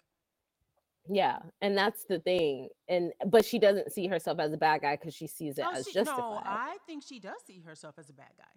yeah 1.10 1.38
and 1.62 1.76
that's 1.76 2.04
the 2.04 2.18
thing 2.18 2.68
and 2.88 3.12
but 3.26 3.42
she 3.44 3.58
doesn't 3.58 3.90
see 3.90 4.06
herself 4.08 4.38
as 4.38 4.52
a 4.52 4.58
bad 4.58 4.82
guy 4.82 4.94
because 4.96 5.14
she 5.14 5.26
sees 5.26 5.56
it 5.58 5.64
Oh, 5.66 5.72
as 5.72 5.86
she- 5.86 5.94
justified 5.94 6.18
No, 6.20 6.42
I 6.44 6.76
think 6.86 7.02
she 7.02 7.18
does 7.18 7.40
see 7.46 7.60
herself 7.60 7.98
as 7.98 8.10
a 8.10 8.12
bad 8.12 8.32
guy. 8.36 8.54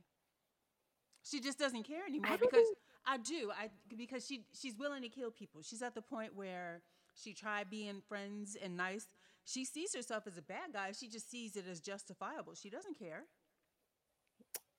She 1.24 1.40
just 1.40 1.58
doesn't 1.60 1.84
care 1.84 2.04
anymore 2.06 2.30
don't 2.38 2.42
because 2.42 2.66
think- 2.66 2.78
I 3.06 3.18
do. 3.18 3.52
I 3.52 3.70
because 3.96 4.26
she 4.28 4.46
she's 4.54 4.76
willing 4.78 5.02
to 5.04 5.10
kill 5.10 5.32
people. 5.32 5.62
She's 5.64 5.82
at 5.82 5.96
the 5.96 6.02
point 6.02 6.36
where 6.36 6.84
she 7.16 7.34
tried 7.34 7.70
being 7.70 8.02
friends 8.02 8.56
and 8.62 8.76
nice. 8.78 9.08
She 9.46 9.64
sees 9.66 9.96
herself 9.96 10.28
as 10.28 10.38
a 10.38 10.42
bad 10.42 10.74
guy. 10.74 10.92
She 10.92 11.08
just 11.08 11.30
sees 11.30 11.56
it 11.56 11.66
as 11.68 11.80
justifiable. 11.80 12.54
She 12.54 12.70
doesn't 12.70 12.98
care. 13.00 13.24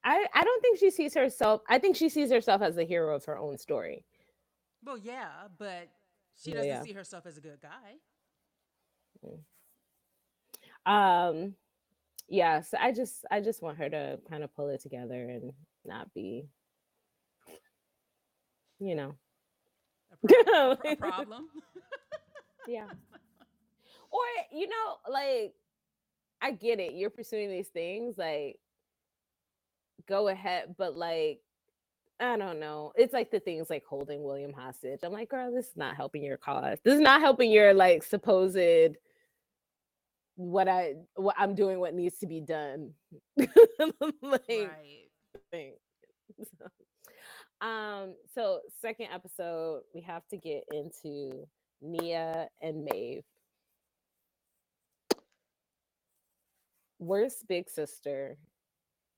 I, 0.03 0.25
I 0.33 0.43
don't 0.43 0.61
think 0.61 0.79
she 0.79 0.91
sees 0.91 1.13
herself 1.13 1.61
i 1.69 1.79
think 1.79 1.95
she 1.95 2.09
sees 2.09 2.31
herself 2.31 2.61
as 2.61 2.75
the 2.75 2.83
hero 2.85 3.15
of 3.15 3.25
her 3.25 3.37
own 3.37 3.57
story 3.57 4.05
Well, 4.83 4.97
yeah, 4.97 5.47
but 5.57 5.89
she 6.35 6.53
doesn't 6.53 6.67
yeah. 6.67 6.81
see 6.81 6.93
herself 6.93 7.25
as 7.25 7.37
a 7.37 7.41
good 7.41 7.59
guy. 7.61 7.95
um 10.85 11.55
yeah 12.29 12.61
so 12.61 12.77
i 12.79 12.91
just 12.91 13.25
i 13.31 13.39
just 13.41 13.61
want 13.61 13.77
her 13.77 13.89
to 13.89 14.19
kind 14.29 14.43
of 14.43 14.53
pull 14.55 14.69
it 14.69 14.81
together 14.81 15.15
and 15.29 15.51
not 15.85 16.13
be 16.13 16.47
you 18.79 18.95
know 18.95 19.15
a 20.11 20.17
pro- 20.27 20.71
a 20.85 20.95
problem. 20.95 21.47
yeah 22.67 22.87
or 24.11 24.21
you 24.51 24.67
know 24.67 24.97
like 25.11 25.53
i 26.41 26.51
get 26.51 26.79
it 26.79 26.93
you're 26.93 27.09
pursuing 27.09 27.49
these 27.49 27.69
things 27.69 28.17
like 28.17 28.59
go 30.07 30.27
ahead 30.27 30.75
but 30.77 30.95
like 30.95 31.39
i 32.19 32.37
don't 32.37 32.59
know 32.59 32.91
it's 32.95 33.13
like 33.13 33.31
the 33.31 33.39
things 33.39 33.69
like 33.69 33.83
holding 33.85 34.23
william 34.23 34.53
hostage 34.53 34.99
i'm 35.03 35.11
like 35.11 35.29
girl 35.29 35.53
this 35.53 35.67
is 35.67 35.77
not 35.77 35.95
helping 35.95 36.23
your 36.23 36.37
cause 36.37 36.77
this 36.83 36.93
is 36.93 36.99
not 37.01 37.21
helping 37.21 37.51
your 37.51 37.73
like 37.73 38.03
supposed 38.03 38.95
what 40.35 40.67
i 40.67 40.93
what 41.15 41.35
i'm 41.37 41.55
doing 41.55 41.79
what 41.79 41.93
needs 41.93 42.17
to 42.17 42.27
be 42.27 42.41
done 42.41 42.91
like 43.37 44.41
right. 44.49 45.03
thing. 45.51 45.73
So, 46.57 47.67
um, 47.67 48.15
so 48.33 48.59
second 48.81 49.07
episode, 49.13 49.81
we 49.93 50.01
have 50.01 50.27
to 50.29 50.37
get 50.37 50.63
into 50.71 51.47
Nia 51.81 52.47
and 52.61 52.85
Maeve. 52.85 53.23
Worst 56.99 57.47
big 57.47 57.69
sister 57.69 58.37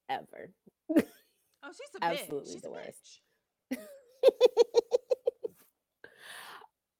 ever. 0.09 0.51
Oh, 1.65 1.71
she's 1.71 1.89
a 1.95 1.99
bitch. 1.99 2.21
Absolutely 2.21 2.53
She's 2.53 2.61
the 2.61 2.71
worst. 2.71 3.21
bitch. 3.73 3.79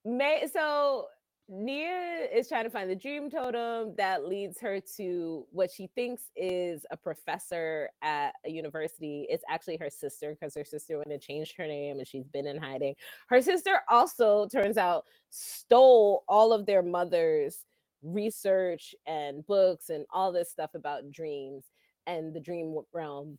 May 0.05 0.47
so 0.51 1.07
Nia 1.47 2.27
is 2.33 2.47
trying 2.47 2.63
to 2.63 2.71
find 2.71 2.89
the 2.89 2.95
dream 2.95 3.29
totem 3.29 3.93
that 3.97 4.27
leads 4.27 4.59
her 4.59 4.79
to 4.97 5.45
what 5.51 5.69
she 5.69 5.87
thinks 5.93 6.23
is 6.35 6.85
a 6.89 6.97
professor 6.97 7.89
at 8.01 8.33
a 8.45 8.49
university. 8.49 9.27
It's 9.29 9.43
actually 9.47 9.77
her 9.77 9.91
sister 9.91 10.31
because 10.31 10.55
her 10.55 10.65
sister 10.65 10.97
went 10.97 11.11
and 11.11 11.21
changed 11.21 11.55
her 11.57 11.67
name 11.67 11.99
and 11.99 12.07
she's 12.07 12.27
been 12.27 12.47
in 12.47 12.57
hiding. 12.57 12.95
Her 13.27 13.43
sister 13.43 13.81
also 13.89 14.47
turns 14.47 14.77
out 14.77 15.05
stole 15.29 16.23
all 16.27 16.51
of 16.51 16.65
their 16.65 16.81
mother's 16.81 17.59
research 18.01 18.95
and 19.05 19.45
books 19.45 19.89
and 19.89 20.05
all 20.11 20.31
this 20.31 20.51
stuff 20.51 20.71
about 20.73 21.11
dreams 21.11 21.65
and 22.07 22.33
the 22.33 22.39
dream 22.39 22.75
realm 22.91 23.37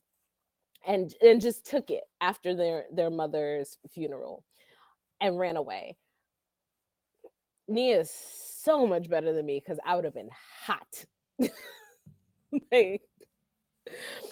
and 0.87 1.13
and 1.23 1.41
just 1.41 1.67
took 1.67 1.91
it 1.91 2.05
after 2.21 2.55
their 2.55 2.85
their 2.93 3.11
mother's 3.11 3.79
funeral 3.93 4.45
and 5.21 5.39
ran 5.39 5.57
away. 5.57 5.97
Nia 7.69 8.01
is 8.01 8.11
so 8.11 8.87
much 8.87 9.09
better 9.09 9.33
than 9.33 9.47
me 9.47 9.61
because 9.65 9.79
I 9.85 9.97
would 9.97 10.05
have 10.05 10.15
been 10.15 10.31
hot. 10.65 11.05
like, 12.73 13.03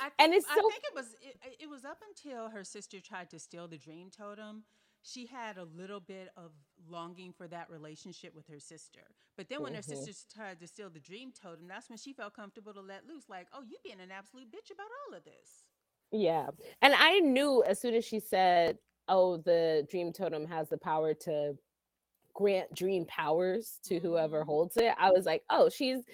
I 0.00 0.10
and 0.18 0.32
it's 0.34 0.46
I 0.48 0.56
think 0.56 0.84
it 0.84 0.94
was 0.94 1.06
it, 1.22 1.36
it 1.60 1.68
was 1.68 1.84
up 1.84 1.98
until 2.08 2.48
her 2.50 2.64
sister 2.64 3.00
tried 3.00 3.30
to 3.30 3.38
steal 3.38 3.68
the 3.68 3.78
dream 3.78 4.10
totem. 4.10 4.64
She 5.02 5.26
had 5.26 5.58
a 5.58 5.64
little 5.64 6.00
bit 6.00 6.30
of 6.36 6.52
longing 6.88 7.32
for 7.32 7.46
that 7.48 7.70
relationship 7.70 8.34
with 8.34 8.46
her 8.48 8.58
sister. 8.58 9.02
But 9.36 9.48
then 9.50 9.62
when 9.62 9.74
her 9.74 9.82
Mhm. 9.82 10.04
sister 10.04 10.26
tried 10.34 10.60
to 10.60 10.66
steal 10.66 10.88
the 10.90 11.00
dream 11.00 11.32
totem, 11.32 11.68
that's 11.68 11.90
when 11.90 11.98
she 11.98 12.14
felt 12.14 12.34
comfortable 12.34 12.72
to 12.72 12.80
let 12.80 13.06
loose. 13.06 13.28
Like, 13.28 13.48
oh, 13.52 13.62
you 13.62 13.76
being 13.84 14.00
an 14.00 14.10
absolute 14.10 14.50
bitch 14.50 14.70
about 14.72 14.88
all 15.08 15.14
of 15.14 15.24
this. 15.24 15.64
Yeah. 16.14 16.50
And 16.80 16.94
I 16.96 17.18
knew 17.18 17.64
as 17.64 17.80
soon 17.80 17.94
as 17.94 18.04
she 18.04 18.20
said, 18.20 18.78
Oh, 19.08 19.36
the 19.38 19.86
dream 19.90 20.12
totem 20.12 20.46
has 20.46 20.68
the 20.70 20.78
power 20.78 21.12
to 21.12 21.58
grant 22.34 22.72
dream 22.74 23.04
powers 23.06 23.78
to 23.84 23.98
whoever 24.00 24.42
Mhm. 24.42 24.46
holds 24.46 24.76
it. 24.76 24.94
I 24.98 25.10
was 25.10 25.26
like, 25.26 25.42
Oh, 25.50 25.68
she's 25.68 26.04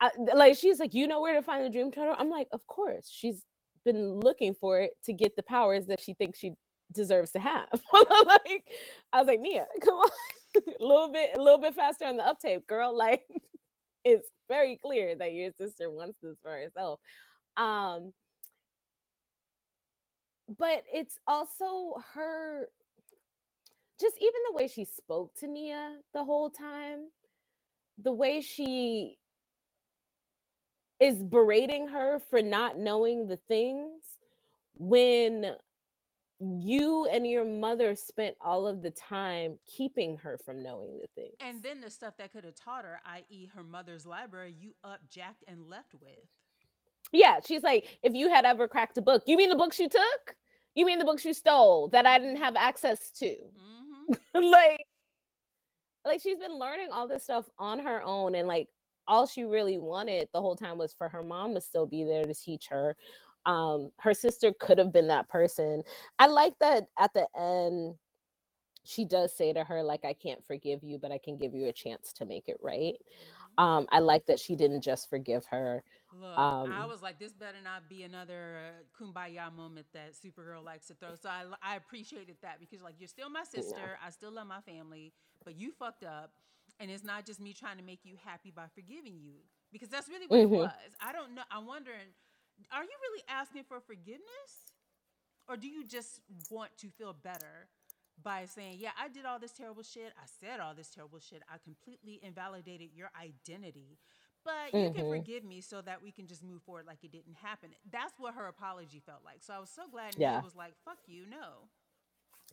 I, 0.00 0.10
like, 0.34 0.56
she's 0.56 0.80
like, 0.80 0.94
You 0.94 1.06
know 1.06 1.20
where 1.20 1.34
to 1.34 1.42
find 1.42 1.64
the 1.64 1.70
dream 1.70 1.90
totem? 1.92 2.16
I'm 2.18 2.28
like, 2.30 2.48
Of 2.52 2.66
course. 2.66 3.08
She's 3.08 3.44
been 3.84 4.18
looking 4.20 4.52
for 4.54 4.80
it 4.80 4.92
to 5.04 5.12
get 5.12 5.36
the 5.36 5.44
powers 5.44 5.86
that 5.86 6.00
she 6.00 6.12
thinks 6.14 6.38
she 6.40 6.52
deserves 6.92 7.30
to 7.32 7.38
have. 7.38 7.68
like, 7.92 8.64
I 9.12 9.18
was 9.20 9.28
like, 9.28 9.40
Nia, 9.40 9.66
come 9.80 9.94
on. 9.94 10.10
a 10.56 10.60
little 10.84 11.08
bit, 11.12 11.30
a 11.36 11.40
little 11.40 11.60
bit 11.60 11.74
faster 11.76 12.04
on 12.06 12.16
the 12.16 12.26
uptake, 12.26 12.66
girl. 12.66 12.96
Like, 12.96 13.22
it's 14.04 14.28
very 14.48 14.76
clear 14.76 15.14
that 15.16 15.32
your 15.34 15.52
sister 15.52 15.90
wants 15.90 16.18
this 16.22 16.36
for 16.42 16.50
herself. 16.50 16.98
Um, 17.56 18.12
but 20.58 20.84
it's 20.92 21.18
also 21.26 21.94
her 22.14 22.68
just 24.00 24.16
even 24.20 24.40
the 24.50 24.56
way 24.56 24.68
she 24.68 24.84
spoke 24.84 25.34
to 25.40 25.46
Nia 25.46 25.96
the 26.12 26.24
whole 26.24 26.50
time, 26.50 27.08
the 28.02 28.12
way 28.12 28.40
she 28.40 29.16
is 31.00 31.22
berating 31.22 31.88
her 31.88 32.20
for 32.30 32.42
not 32.42 32.78
knowing 32.78 33.26
the 33.26 33.38
things 33.48 34.02
when 34.74 35.54
you 36.38 37.06
and 37.06 37.26
your 37.26 37.44
mother 37.44 37.94
spent 37.94 38.36
all 38.42 38.66
of 38.66 38.82
the 38.82 38.90
time 38.90 39.58
keeping 39.66 40.18
her 40.18 40.38
from 40.44 40.62
knowing 40.62 40.98
the 41.00 41.08
things. 41.14 41.34
And 41.40 41.62
then 41.62 41.80
the 41.80 41.90
stuff 41.90 42.14
that 42.18 42.32
could 42.32 42.44
have 42.44 42.54
taught 42.54 42.84
her, 42.84 43.00
i.e., 43.06 43.48
her 43.54 43.62
mother's 43.62 44.04
library, 44.04 44.54
you 44.58 44.74
up, 44.84 45.00
jacked, 45.10 45.44
and 45.48 45.68
left 45.68 45.94
with. 45.94 46.28
Yeah, 47.12 47.40
she's 47.44 47.62
like, 47.62 47.98
if 48.02 48.14
you 48.14 48.28
had 48.28 48.44
ever 48.44 48.68
cracked 48.68 48.98
a 48.98 49.02
book, 49.02 49.22
you 49.26 49.36
mean 49.36 49.50
the 49.50 49.56
books 49.56 49.78
you 49.78 49.88
took? 49.88 50.36
You 50.74 50.84
mean 50.86 50.98
the 50.98 51.04
books 51.04 51.24
you 51.24 51.32
stole 51.34 51.88
that 51.88 52.06
I 52.06 52.18
didn't 52.18 52.36
have 52.36 52.56
access 52.56 53.10
to? 53.12 53.34
hmm 53.56 54.12
like 54.34 54.86
like 56.04 56.20
she's 56.22 56.38
been 56.38 56.58
learning 56.58 56.88
all 56.92 57.08
this 57.08 57.24
stuff 57.24 57.46
on 57.58 57.78
her 57.80 58.02
own 58.02 58.34
and 58.34 58.46
like 58.48 58.68
all 59.08 59.26
she 59.26 59.42
really 59.44 59.78
wanted 59.78 60.28
the 60.32 60.40
whole 60.40 60.56
time 60.56 60.78
was 60.78 60.92
for 60.92 61.08
her 61.08 61.22
mom 61.22 61.54
to 61.54 61.60
still 61.60 61.86
be 61.86 62.04
there 62.04 62.24
to 62.24 62.34
teach 62.34 62.66
her 62.68 62.96
um 63.44 63.90
her 63.98 64.14
sister 64.14 64.52
could 64.60 64.78
have 64.78 64.92
been 64.92 65.08
that 65.08 65.28
person 65.28 65.82
i 66.18 66.26
like 66.26 66.54
that 66.60 66.84
at 66.98 67.12
the 67.14 67.26
end 67.38 67.94
she 68.84 69.04
does 69.04 69.36
say 69.36 69.52
to 69.52 69.64
her 69.64 69.82
like 69.82 70.04
i 70.04 70.12
can't 70.12 70.44
forgive 70.44 70.82
you 70.82 70.98
but 70.98 71.12
i 71.12 71.18
can 71.18 71.36
give 71.36 71.54
you 71.54 71.66
a 71.68 71.72
chance 71.72 72.12
to 72.12 72.24
make 72.24 72.48
it 72.48 72.56
right 72.62 72.96
um 73.58 73.86
i 73.90 73.98
like 73.98 74.26
that 74.26 74.38
she 74.38 74.54
didn't 74.56 74.80
just 74.82 75.08
forgive 75.08 75.44
her 75.46 75.82
Look, 76.12 76.54
I 76.70 76.84
Um, 76.84 76.86
was 76.86 77.02
like, 77.02 77.18
this 77.18 77.32
better 77.32 77.58
not 77.62 77.88
be 77.88 78.02
another 78.02 78.56
uh, 78.58 78.82
kumbaya 79.04 79.52
moment 79.54 79.86
that 79.92 80.12
Supergirl 80.14 80.64
likes 80.64 80.86
to 80.88 80.94
throw. 80.94 81.14
So 81.14 81.28
I, 81.28 81.44
I 81.62 81.76
appreciated 81.76 82.36
that 82.42 82.60
because, 82.60 82.82
like, 82.82 82.94
you're 82.98 83.08
still 83.08 83.28
my 83.30 83.44
sister. 83.44 83.98
I 84.04 84.10
still 84.10 84.30
love 84.32 84.46
my 84.46 84.60
family, 84.60 85.12
but 85.44 85.56
you 85.56 85.72
fucked 85.72 86.04
up. 86.04 86.32
And 86.80 86.90
it's 86.90 87.04
not 87.04 87.26
just 87.26 87.40
me 87.40 87.52
trying 87.52 87.78
to 87.78 87.82
make 87.84 88.00
you 88.04 88.16
happy 88.24 88.50
by 88.54 88.66
forgiving 88.74 89.18
you 89.20 89.34
because 89.72 89.88
that's 89.88 90.08
really 90.08 90.26
what 90.26 90.40
Mhm. 90.40 90.42
it 90.42 90.50
was. 90.50 90.94
I 91.00 91.12
don't 91.12 91.34
know. 91.34 91.42
I'm 91.50 91.66
wondering, 91.66 92.08
are 92.72 92.82
you 92.82 92.90
really 93.10 93.22
asking 93.28 93.64
for 93.64 93.80
forgiveness? 93.80 94.72
Or 95.48 95.56
do 95.56 95.68
you 95.68 95.84
just 95.84 96.20
want 96.50 96.76
to 96.78 96.88
feel 96.90 97.12
better 97.12 97.68
by 98.22 98.46
saying, 98.46 98.78
yeah, 98.80 98.90
I 99.00 99.08
did 99.08 99.24
all 99.26 99.38
this 99.38 99.52
terrible 99.52 99.82
shit. 99.82 100.12
I 100.16 100.26
said 100.40 100.60
all 100.60 100.74
this 100.74 100.90
terrible 100.90 101.18
shit. 101.20 101.42
I 101.52 101.58
completely 101.58 102.20
invalidated 102.22 102.90
your 102.94 103.10
identity. 103.20 103.98
But 104.44 104.76
you 104.76 104.90
can 104.90 105.04
Mhm. 105.04 105.06
forgive 105.06 105.44
me 105.44 105.60
so 105.60 105.82
that 105.82 106.02
we 106.02 106.12
can 106.12 106.26
just 106.26 106.44
move 106.44 106.62
forward 106.62 106.86
like 106.86 107.04
it 107.04 107.12
didn't 107.12 107.36
happen. 107.36 107.70
That's 107.90 108.14
what 108.18 108.34
her 108.34 108.46
apology 108.46 109.00
felt 109.04 109.22
like. 109.24 109.42
So 109.42 109.54
I 109.54 109.58
was 109.58 109.70
so 109.70 109.88
glad 109.90 110.16
Nia 110.16 110.22
Yeah. 110.22 110.42
was 110.42 110.54
like, 110.56 110.74
fuck 110.84 110.98
you, 111.06 111.26
no. 111.26 111.68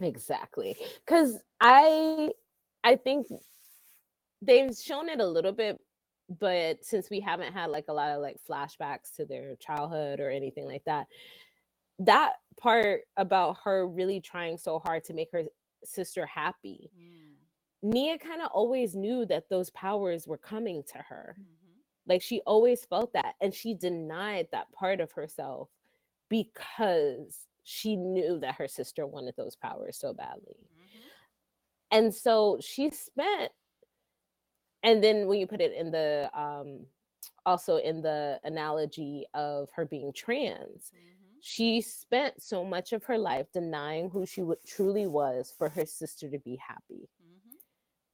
exactly 0.01 0.75
because 1.05 1.39
i 1.61 2.29
i 2.83 2.95
think 2.95 3.27
they've 4.41 4.75
shown 4.75 5.09
it 5.09 5.19
a 5.19 5.27
little 5.27 5.51
bit 5.53 5.79
but 6.39 6.83
since 6.85 7.09
we 7.09 7.19
haven't 7.19 7.53
had 7.53 7.67
like 7.69 7.85
a 7.89 7.93
lot 7.93 8.11
of 8.11 8.21
like 8.21 8.37
flashbacks 8.49 9.15
to 9.15 9.25
their 9.25 9.55
childhood 9.57 10.19
or 10.19 10.29
anything 10.29 10.65
like 10.65 10.83
that 10.85 11.07
that 11.99 12.33
part 12.59 13.01
about 13.17 13.57
her 13.63 13.87
really 13.87 14.19
trying 14.21 14.57
so 14.57 14.79
hard 14.79 15.03
to 15.05 15.13
make 15.13 15.31
her 15.31 15.43
sister 15.83 16.25
happy 16.25 16.91
nia 17.81 18.17
kind 18.17 18.41
of 18.41 18.49
always 18.53 18.95
knew 18.95 19.25
that 19.25 19.49
those 19.49 19.69
powers 19.71 20.27
were 20.27 20.37
coming 20.37 20.83
to 20.83 20.97
her 20.99 21.35
Mhm. 21.39 21.83
like 22.07 22.21
she 22.21 22.41
always 22.41 22.85
felt 22.85 23.13
that 23.13 23.35
and 23.41 23.53
she 23.53 23.73
denied 23.73 24.47
that 24.51 24.71
part 24.71 25.01
of 25.01 25.11
herself 25.11 25.69
because 26.29 27.47
she 27.63 27.95
knew 27.95 28.39
that 28.39 28.55
her 28.55 28.67
sister 28.67 29.05
wanted 29.07 29.35
those 29.37 29.55
powers 29.55 29.97
so 29.97 30.13
badly 30.13 30.69
Mhm. 30.71 31.11
and 31.91 32.13
so 32.13 32.57
she 32.61 32.89
spent 32.89 33.51
and 34.83 35.03
then 35.03 35.27
when 35.27 35.39
you 35.39 35.47
put 35.47 35.61
it 35.61 35.73
in 35.73 35.91
the 35.91 36.29
um 36.33 36.85
also 37.45 37.77
in 37.77 38.01
the 38.01 38.39
analogy 38.43 39.25
of 39.33 39.69
her 39.75 39.85
being 39.85 40.11
trans 40.13 40.91
Mhm. 40.93 41.22
She 41.45 41.81
spent 41.81 42.41
so 42.41 42.63
much 42.63 42.93
of 42.93 43.03
her 43.03 43.17
life 43.17 43.47
denying 43.53 44.09
who 44.09 44.25
she 44.25 44.39
w- 44.41 44.59
truly 44.65 45.07
was 45.07 45.53
for 45.57 45.67
her 45.69 45.85
sister 45.85 46.29
to 46.29 46.39
be 46.39 46.55
happy 46.55 47.09
Mhm. 47.21 47.57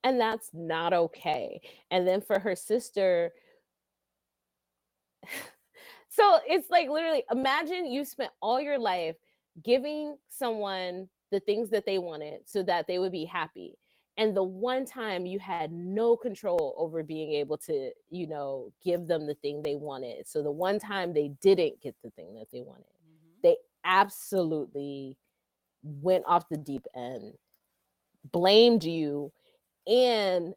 and 0.03 0.19
that's 0.19 0.51
not 0.53 0.93
okay 0.93 1.61
and 1.91 2.07
then 2.07 2.21
for 2.21 2.39
her 2.39 2.55
sister 2.55 3.33
so 6.09 6.39
it's 6.47 6.69
like 6.69 6.89
literally 6.89 7.23
imagine 7.31 7.85
you 7.85 8.05
spent 8.05 8.31
all 8.41 8.59
your 8.61 8.79
life 8.79 9.15
giving 9.63 10.17
someone 10.29 11.09
the 11.31 11.39
things 11.41 11.69
that 11.69 11.85
they 11.85 11.99
wanted 11.99 12.41
so 12.47 12.63
that 12.63 12.87
they 12.87 12.99
would 12.99 13.11
be 13.11 13.25
happy 13.25 13.77
and 14.17 14.35
the 14.35 14.43
one 14.43 14.85
time 14.85 15.25
you 15.25 15.39
had 15.39 15.71
no 15.71 16.17
control 16.17 16.73
over 16.77 17.03
being 17.03 17.33
able 17.33 17.57
to 17.57 17.91
you 18.09 18.27
know 18.27 18.71
give 18.83 19.07
them 19.07 19.27
the 19.27 19.35
thing 19.35 19.61
they 19.61 19.75
wanted 19.75 20.27
so 20.27 20.41
the 20.41 20.51
one 20.51 20.79
time 20.79 21.13
they 21.13 21.29
didn't 21.41 21.79
get 21.81 21.95
the 22.03 22.09
thing 22.11 22.33
that 22.35 22.47
they 22.51 22.61
wanted. 22.61 22.85
They 23.43 23.57
absolutely 23.85 25.17
went 25.83 26.23
off 26.27 26.47
the 26.49 26.57
deep 26.57 26.85
end 26.95 27.33
blamed 28.31 28.83
you 28.83 29.31
and 29.87 30.53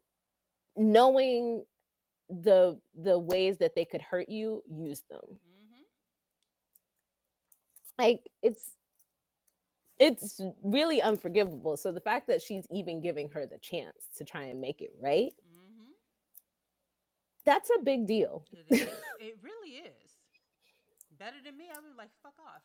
knowing 0.77 1.65
the 2.29 2.79
the 3.01 3.19
ways 3.19 3.59
that 3.59 3.75
they 3.75 3.85
could 3.85 4.03
hurt 4.03 4.29
you 4.29 4.63
use 4.69 5.03
them 5.11 5.21
Mhm. 5.31 5.85
like 7.99 8.29
it's 8.43 8.77
it's 9.99 10.41
really 10.65 11.01
unforgivable 11.01 11.77
so 11.77 11.93
the 11.93 12.01
fact 12.01 12.27
that 12.27 12.43
she's 12.43 12.67
even 12.71 13.01
giving 13.01 13.29
her 13.29 13.47
the 13.47 13.59
chance 13.59 14.09
to 14.17 14.25
try 14.25 14.45
and 14.45 14.61
make 14.61 14.81
it 14.81 14.91
right 15.01 15.33
Mhm. 15.47 15.93
that's 17.45 17.71
a 17.79 17.83
big 17.83 18.07
deal 18.07 18.45
It 18.51 18.67
it 19.21 19.39
really 19.43 19.77
is. 19.77 20.19
Better 21.19 21.37
than 21.45 21.57
me, 21.57 21.67
I 21.71 21.79
would 21.79 21.91
be 21.91 21.97
like, 21.97 22.11
fuck 22.23 22.35
off. 22.41 22.63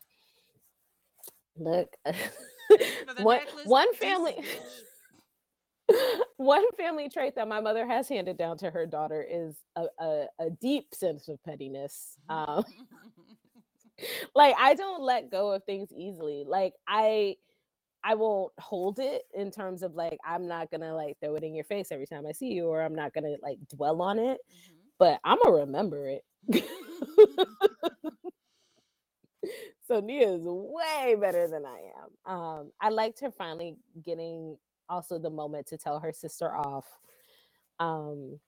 Look 1.60 1.96
one, 3.22 3.42
one 3.66 3.94
family 3.96 4.36
one 6.38 6.66
family 6.78 7.10
trait 7.10 7.36
that 7.36 7.48
my 7.48 7.60
mother 7.60 7.88
has 7.88 8.10
handed 8.10 8.38
down 8.38 8.58
to 8.58 8.70
her 8.70 8.86
daughter 8.86 9.26
is 9.30 9.56
a, 9.76 9.86
a, 10.00 10.26
a 10.40 10.50
deep 10.62 10.94
sense 10.94 11.28
of 11.28 11.42
pettiness 11.44 12.18
um 12.30 12.64
like 14.36 14.56
i 14.60 14.74
don't 14.74 15.02
let 15.02 15.32
go 15.32 15.52
of 15.52 15.64
things 15.64 15.90
easily 15.96 16.44
like 16.46 16.74
i 16.88 17.36
i 18.04 18.14
won't 18.16 18.52
hold 18.60 19.00
it 19.00 19.24
in 19.34 19.50
terms 19.50 19.82
of 19.82 19.96
like 19.96 20.20
i'm 20.26 20.48
not 20.48 20.70
gonna 20.70 20.94
like 20.94 21.18
throw 21.20 21.36
it 21.36 21.44
in 21.44 21.56
your 21.56 21.64
face 21.64 21.92
every 21.92 22.06
time 22.06 22.26
i 22.28 22.32
see 22.32 22.48
you 22.48 22.68
or 22.68 22.82
i'm 22.82 22.96
not 22.96 23.14
gonna 23.14 23.36
like 23.42 23.58
dwell 23.70 24.02
on 24.02 24.20
it 24.20 24.40
but 25.00 25.20
i'm 25.24 25.38
gonna 25.44 25.58
remember 25.58 26.10
it. 26.10 26.24
So 29.88 30.00
nia 30.02 30.30
is 30.36 30.42
way 30.44 31.16
better 31.20 31.48
than 31.48 31.66
i 31.66 31.80
am 32.30 32.34
um 32.36 32.72
i 32.82 32.90
liked 32.90 33.22
her 33.22 33.32
finally 33.32 33.78
getting 34.06 34.58
also 34.90 35.20
the 35.20 35.30
moment 35.32 35.68
to 35.68 35.78
tell 35.78 36.00
her 36.00 36.14
sister 36.14 36.56
off 36.56 36.86
um 37.80 38.40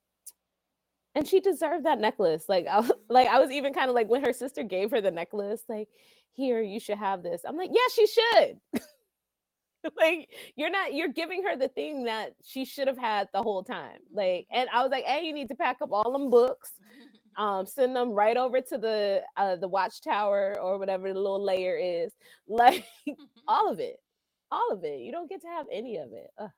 and 1.16 1.28
she 1.28 1.40
deserved 1.40 1.86
that 1.86 2.00
necklace. 2.00 2.46
Like 2.48 2.68
I 2.68 2.80
was, 2.80 2.92
like 3.10 3.28
I 3.28 3.40
was 3.40 3.52
even 3.52 3.74
kind 3.74 3.90
of 3.90 3.96
like 3.96 4.10
when 4.10 4.24
her 4.24 4.34
sister 4.34 4.64
gave 4.64 4.92
her 4.92 5.02
the 5.02 5.12
necklace, 5.12 5.62
like, 5.68 5.90
here, 6.34 6.62
you 6.62 6.80
should 6.80 6.98
have 6.98 7.24
this. 7.24 7.42
I'm 7.46 7.58
like, 7.58 7.72
yeah, 7.74 7.82
she 7.94 8.08
should. 8.08 8.60
like 9.98 10.30
you're 10.56 10.70
not 10.72 10.94
you're 10.94 11.10
giving 11.10 11.44
her 11.44 11.56
the 11.58 11.70
thing 11.70 12.06
that 12.06 12.32
she 12.44 12.66
should 12.66 12.88
have 12.88 12.98
had 12.98 13.30
the 13.34 13.44
whole 13.44 13.64
time. 13.64 14.00
Like, 14.14 14.48
and 14.52 14.70
I 14.74 14.84
was 14.84 14.92
like, 14.92 15.06
hey, 15.06 15.26
you 15.26 15.34
need 15.34 15.50
to 15.50 15.56
pack 15.56 15.78
up 15.82 15.90
all 15.92 16.12
them 16.14 16.30
books, 16.30 16.72
um, 17.40 17.66
send 17.66 17.96
them 17.96 18.12
right 18.12 18.38
over 18.38 18.62
to 18.62 18.78
the 18.78 19.24
uh 19.38 19.56
the 19.56 19.70
watchtower 19.70 20.60
or 20.62 20.78
whatever 20.78 21.12
the 21.14 21.20
little 21.20 21.44
layer 21.44 21.78
is. 21.78 22.14
Like 22.50 22.86
all 23.48 23.72
of 23.72 23.80
it. 23.80 23.98
All 24.52 24.72
of 24.72 24.84
it. 24.84 25.02
You 25.02 25.12
don't 25.12 25.30
get 25.30 25.42
to 25.42 25.48
have 25.48 25.68
any 25.72 25.98
of 25.98 26.12
it. 26.14 26.30
Ugh. 26.40 26.50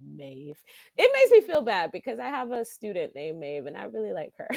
Maeve. 0.00 0.56
It 0.96 1.10
makes 1.14 1.30
me 1.32 1.42
feel 1.42 1.62
bad 1.62 1.92
because 1.92 2.18
I 2.20 2.28
have 2.28 2.52
a 2.52 2.64
student 2.64 3.14
named 3.14 3.40
Maeve 3.40 3.66
and 3.66 3.76
I 3.76 3.84
really 3.84 4.12
like 4.12 4.32
her. 4.38 4.48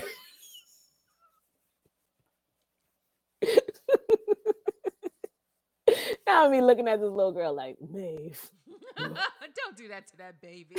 now 6.28 6.46
I'm 6.46 6.62
looking 6.62 6.88
at 6.88 7.00
this 7.00 7.10
little 7.10 7.32
girl 7.34 7.56
like 7.56 7.78
Maeve. 7.82 8.40
Don't 8.98 9.78
do 9.78 9.88
that 9.90 10.08
to 10.10 10.18
that 10.18 10.42
baby. 10.42 10.78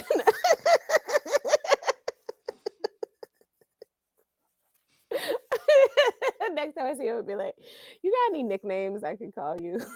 Next 6.55 6.75
time 6.75 6.87
I 6.87 6.95
see 6.95 7.07
her, 7.07 7.17
I'll 7.17 7.23
be 7.23 7.35
like, 7.35 7.55
"You 8.03 8.11
got 8.11 8.35
any 8.35 8.43
nicknames 8.43 9.05
I 9.05 9.17
can 9.17 9.33
call 9.33 9.61
you?" 9.61 9.81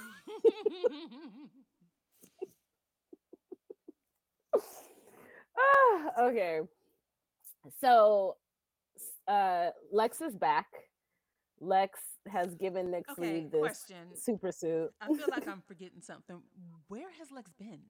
Ah, 5.59 6.25
okay. 6.29 6.61
So 7.81 8.37
uh 9.29 9.71
Lex 9.93 10.21
is 10.21 10.35
back. 10.37 10.67
Lex 11.61 12.01
has 12.29 12.55
given 12.57 12.91
Nick 12.91 13.05
okay, 13.11 13.47
this 13.51 13.61
question. 13.61 14.17
super 14.17 14.51
suit. 14.51 14.91
I 15.01 15.07
feel 15.07 15.27
like 15.31 15.47
I'm 15.53 15.63
forgetting 15.67 16.01
something. 16.01 16.41
Where 16.89 17.11
has 17.19 17.31
Lex 17.31 17.53
been? 17.53 17.81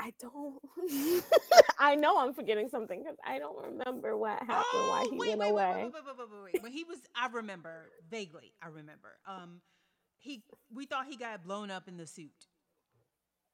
I 0.00 0.12
don't 0.20 0.58
I 1.78 1.94
know 1.94 2.18
I'm 2.18 2.34
forgetting 2.34 2.68
something 2.68 3.00
because 3.02 3.16
I 3.26 3.38
don't 3.38 3.56
remember 3.64 4.16
what 4.16 4.38
happened, 4.40 4.64
why 4.72 5.04
Oh, 5.06 5.10
he 5.10 5.16
wait, 5.18 5.28
went 5.30 5.40
wait, 5.40 5.46
wait, 5.46 5.50
away. 5.50 5.74
wait, 5.84 5.84
wait, 5.84 5.92
wait, 6.06 6.16
wait, 6.18 6.28
wait, 6.30 6.52
wait. 6.54 6.62
When 6.62 6.72
he 6.72 6.84
was, 6.84 6.98
I 7.14 7.28
remember 7.28 7.90
vaguely. 8.10 8.52
I 8.62 8.68
remember. 8.68 9.16
Um, 9.26 9.60
he, 10.18 10.42
we 10.74 10.86
thought 10.86 11.06
he 11.08 11.16
got 11.16 11.42
blown 11.44 11.70
up 11.70 11.88
in 11.88 11.96
the 11.96 12.06
suit. 12.06 12.30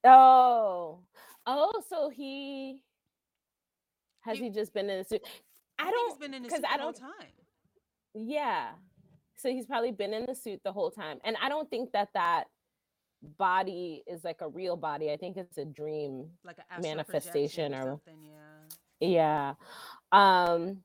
Oh. 0.04 1.00
Oh, 1.46 1.82
so 1.88 2.08
he 2.10 2.80
has 4.22 4.38
He- 4.38 4.44
he 4.44 4.50
just 4.50 4.72
been 4.74 4.88
in 4.90 4.98
the 4.98 5.04
suit? 5.04 5.22
I, 5.78 5.84
think 5.84 5.94
don't 5.96 6.10
he's 6.10 6.18
been 6.18 6.34
in 6.34 6.42
the 6.42 6.50
suit 6.50 6.64
I 6.68 6.76
the 6.76 6.82
whole 6.82 6.92
don't- 6.92 7.00
time. 7.00 7.32
Yeah. 8.14 8.70
So 9.36 9.48
he's 9.48 9.66
probably 9.66 9.90
been 9.92 10.12
in 10.14 10.26
the 10.26 10.34
suit 10.34 10.60
the 10.64 10.72
whole 10.72 10.90
time. 10.90 11.18
And 11.24 11.36
I 11.42 11.48
don't 11.48 11.68
think 11.70 11.92
that 11.92 12.08
that 12.14 12.44
body 13.22 14.02
is 14.06 14.24
like 14.24 14.40
a 14.40 14.48
real 14.48 14.76
body. 14.76 15.12
I 15.12 15.16
think 15.16 15.36
it's 15.36 15.58
a 15.58 15.64
dream. 15.64 16.28
Like 16.44 16.58
astral 16.70 16.82
manifestation 16.94 17.74
or- 17.74 17.82
something. 17.82 18.18
Yeah. 19.00 19.54
Yeah. 20.12 20.52
Um 20.56 20.78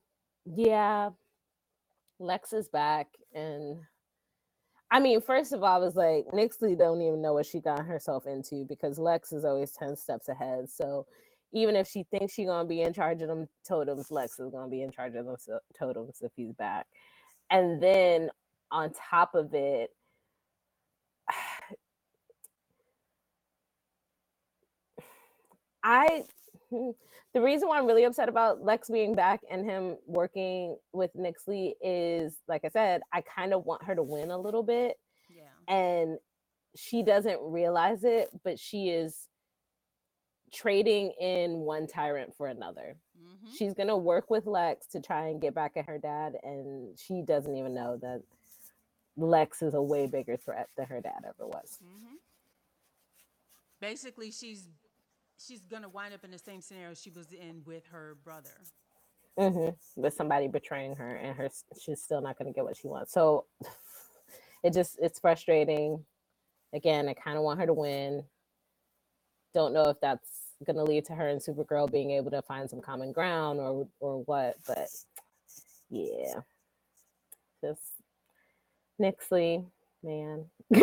yeah. 0.46 1.10
Lex 2.20 2.54
is 2.54 2.68
back 2.68 3.08
and 3.34 3.80
I 4.90 5.02
mean, 5.02 5.20
first 5.22 5.52
of 5.52 5.64
all, 5.64 5.76
I 5.76 5.86
was 5.86 5.96
like, 5.98 6.28
Nyxly 6.34 6.78
don't 6.78 7.02
even 7.02 7.22
know 7.22 7.34
what 7.34 7.46
she 7.46 7.60
got 7.60 7.86
herself 7.86 8.26
into 8.26 8.64
because 8.66 8.98
Lex 8.98 9.34
is 9.34 9.44
always 9.44 9.72
10 9.74 9.98
steps 9.98 10.30
ahead. 10.30 10.70
So 10.70 11.06
even 11.52 11.76
if 11.76 11.88
she 11.90 12.04
thinks 12.04 12.34
she's 12.34 12.48
gonna 12.48 12.68
be 12.68 12.82
in 12.82 12.94
charge 12.94 13.22
of 13.22 13.28
them 13.28 13.48
totems, 13.68 14.12
Lex 14.12 14.40
is 14.40 14.50
gonna 14.50 14.70
be 14.70 14.84
in 14.84 14.92
charge 14.92 15.16
of 15.16 15.26
those 15.26 15.44
so- 15.44 15.60
totems 15.78 16.22
if 16.22 16.32
he's 16.36 16.54
back. 16.54 16.88
And 17.50 17.82
then 17.84 18.30
on 18.72 18.92
top 19.10 19.36
of 19.36 19.54
it, 19.54 19.90
I 25.88 26.24
hmm, 26.70 26.90
the 27.34 27.42
reason 27.42 27.70
why 27.70 27.78
I'm 27.80 27.86
really 27.88 28.04
upset 28.04 28.28
about 28.30 28.62
Lex 28.64 28.90
being 28.90 29.16
back 29.16 29.40
and 29.50 29.66
him 29.66 29.96
working 30.06 30.76
with 30.92 31.12
Nyxly 31.16 31.74
is 31.82 32.36
like 32.48 32.66
I 32.66 32.70
said, 32.70 33.02
I 33.14 33.22
kind 33.22 33.54
of 33.54 33.66
want 33.66 33.84
her 33.86 33.96
to 33.96 34.04
win 34.04 34.30
a 34.32 34.38
little 34.38 34.64
bit 34.64 35.00
Yeah. 35.30 35.44
and 35.74 36.18
she 36.76 37.04
doesn't 37.04 37.40
realize 37.42 38.04
it, 38.04 38.30
but 38.44 38.60
she 38.60 38.90
is 38.90 39.30
trading 40.54 41.12
in 41.20 41.60
one 41.60 41.88
tyrant 41.88 42.36
for 42.36 42.48
another. 42.48 42.98
hmm 43.18 43.54
She's 43.58 43.74
going 43.74 43.88
to 43.88 43.98
work 43.98 44.30
with 44.30 44.46
Lex 44.46 44.88
to 44.88 45.00
try 45.02 45.28
and 45.30 45.42
get 45.42 45.56
back 45.56 45.74
at 45.78 45.86
her 45.86 45.98
dad 45.98 46.34
and 46.44 47.00
she 47.00 47.22
doesn't 47.22 47.56
even 47.56 47.74
know 47.74 47.98
that 48.02 48.24
Lex 49.16 49.62
is 49.62 49.74
a 49.74 49.82
way 49.82 50.06
bigger 50.06 50.36
threat 50.38 50.68
than 50.76 50.88
her 50.88 51.00
dad 51.02 51.22
ever 51.26 51.48
was. 51.48 51.80
hmm 51.82 52.16
Basically, 53.80 54.32
she's 54.32 54.68
she's 55.38 55.62
gonna 55.62 55.90
wind 55.90 56.14
up 56.14 56.24
in 56.24 56.32
the 56.32 56.40
same 56.40 56.62
scenario 56.62 56.94
she 56.94 57.10
was 57.10 57.32
in 57.32 57.64
with 57.66 57.86
her 57.88 58.18
brother. 58.24 58.52
hmm 59.38 59.70
With 59.96 60.14
somebody 60.14 60.48
betraying 60.48 60.96
her 60.96 61.16
and 61.16 61.36
her 61.38 61.50
she's 61.82 62.02
still 62.02 62.22
not 62.22 62.38
to 62.52 62.56
get 62.56 62.64
what 62.66 62.78
she 62.78 62.88
wants. 62.88 63.14
So 63.14 63.46
it 64.64 64.74
just 64.74 64.98
it's 65.02 65.20
frustrating. 65.20 66.06
Again, 66.74 67.10
I 67.10 67.14
kind 67.14 67.38
of 67.38 67.44
want 67.44 67.60
her 67.60 67.66
to 67.68 67.74
win. 67.74 68.24
Don't 69.54 69.74
know 69.74 69.84
if 69.84 69.98
that's 70.02 70.30
to 70.78 70.84
lead 70.92 71.06
to 71.06 71.16
her 71.16 71.30
and 71.30 71.42
Supergirl 71.42 71.92
being 71.92 72.12
able 72.12 72.32
to 72.32 72.42
find 72.44 72.70
some 72.70 72.82
common 72.82 73.12
ground 73.12 73.60
or 73.60 73.88
or 74.00 74.24
what, 74.26 74.56
but 74.68 74.90
yeah. 75.90 76.42
Just 77.64 77.82
Nyxly, 79.02 79.66
man. 80.04 80.46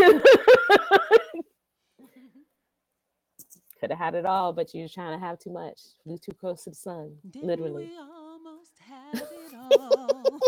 Could 3.80 3.90
have 3.90 3.98
had 3.98 4.14
it 4.14 4.24
all, 4.24 4.52
but 4.52 4.74
you're 4.74 4.88
trying 4.88 5.18
to 5.18 5.24
have 5.24 5.38
too 5.38 5.50
much. 5.50 5.78
Flew 6.02 6.16
too 6.18 6.32
close 6.32 6.64
to 6.64 6.70
the 6.70 6.76
sun, 6.76 7.16
Didn't 7.30 7.48
literally. 7.48 7.86
we 7.86 7.98
almost 7.98 8.72
have 8.88 9.14
it 9.14 9.54
all? 9.80 10.40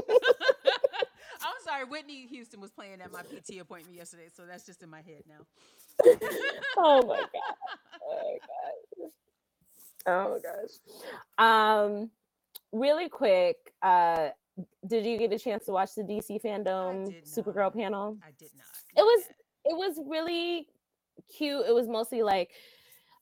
I'm 1.42 1.54
sorry, 1.64 1.84
Whitney 1.84 2.26
Houston 2.26 2.60
was 2.60 2.70
playing 2.70 3.00
at 3.00 3.12
my 3.12 3.22
PT 3.22 3.60
appointment 3.60 3.96
yesterday, 3.96 4.28
so 4.34 4.44
that's 4.46 4.64
just 4.64 4.82
in 4.82 4.90
my 4.90 5.02
head 5.02 5.22
now. 5.28 5.44
oh 6.78 7.02
my 7.06 7.18
god. 7.20 7.54
Oh 8.02 8.22
my 8.22 8.38
gosh. 8.38 9.10
Oh 10.06 10.30
my 11.38 11.46
gosh. 11.48 11.92
Um 11.92 12.10
really 12.72 13.08
quick, 13.08 13.56
uh 13.82 14.28
did 14.86 15.04
you 15.04 15.18
get 15.18 15.32
a 15.32 15.38
chance 15.38 15.64
to 15.66 15.72
watch 15.72 15.94
the 15.94 16.02
DC 16.02 16.42
FanDome 16.42 17.14
Supergirl 17.26 17.74
panel? 17.74 18.16
I 18.22 18.30
did 18.38 18.50
not. 18.56 18.66
It 18.96 19.02
was 19.04 19.24
yet. 19.26 19.36
it 19.72 19.76
was 19.76 20.00
really 20.06 20.68
cute. 21.36 21.66
It 21.66 21.74
was 21.74 21.88
mostly 21.88 22.22
like 22.22 22.50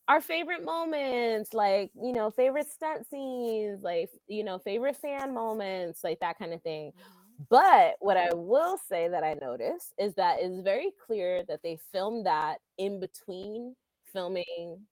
our 0.08 0.20
favorite 0.20 0.64
moments, 0.64 1.54
like, 1.54 1.90
you 1.94 2.12
know, 2.12 2.30
favorite 2.30 2.68
stunt 2.68 3.06
scenes, 3.08 3.82
like, 3.82 4.10
you 4.28 4.44
know, 4.44 4.58
favorite 4.58 4.96
fan 4.96 5.32
moments, 5.34 6.04
like 6.04 6.20
that 6.20 6.38
kind 6.38 6.52
of 6.52 6.62
thing. 6.62 6.92
Mhm. 6.92 7.46
But 7.48 7.96
what 8.00 8.16
I 8.16 8.32
will 8.34 8.78
say 8.78 9.08
that 9.08 9.24
I 9.24 9.34
noticed 9.34 9.94
is 9.98 10.14
that 10.14 10.40
it's 10.40 10.60
very 10.62 10.92
clear 11.06 11.44
that 11.44 11.62
they 11.62 11.76
filmed 11.92 12.26
that 12.26 12.60
in 12.78 13.00
between 13.00 13.76
filming 14.12 14.86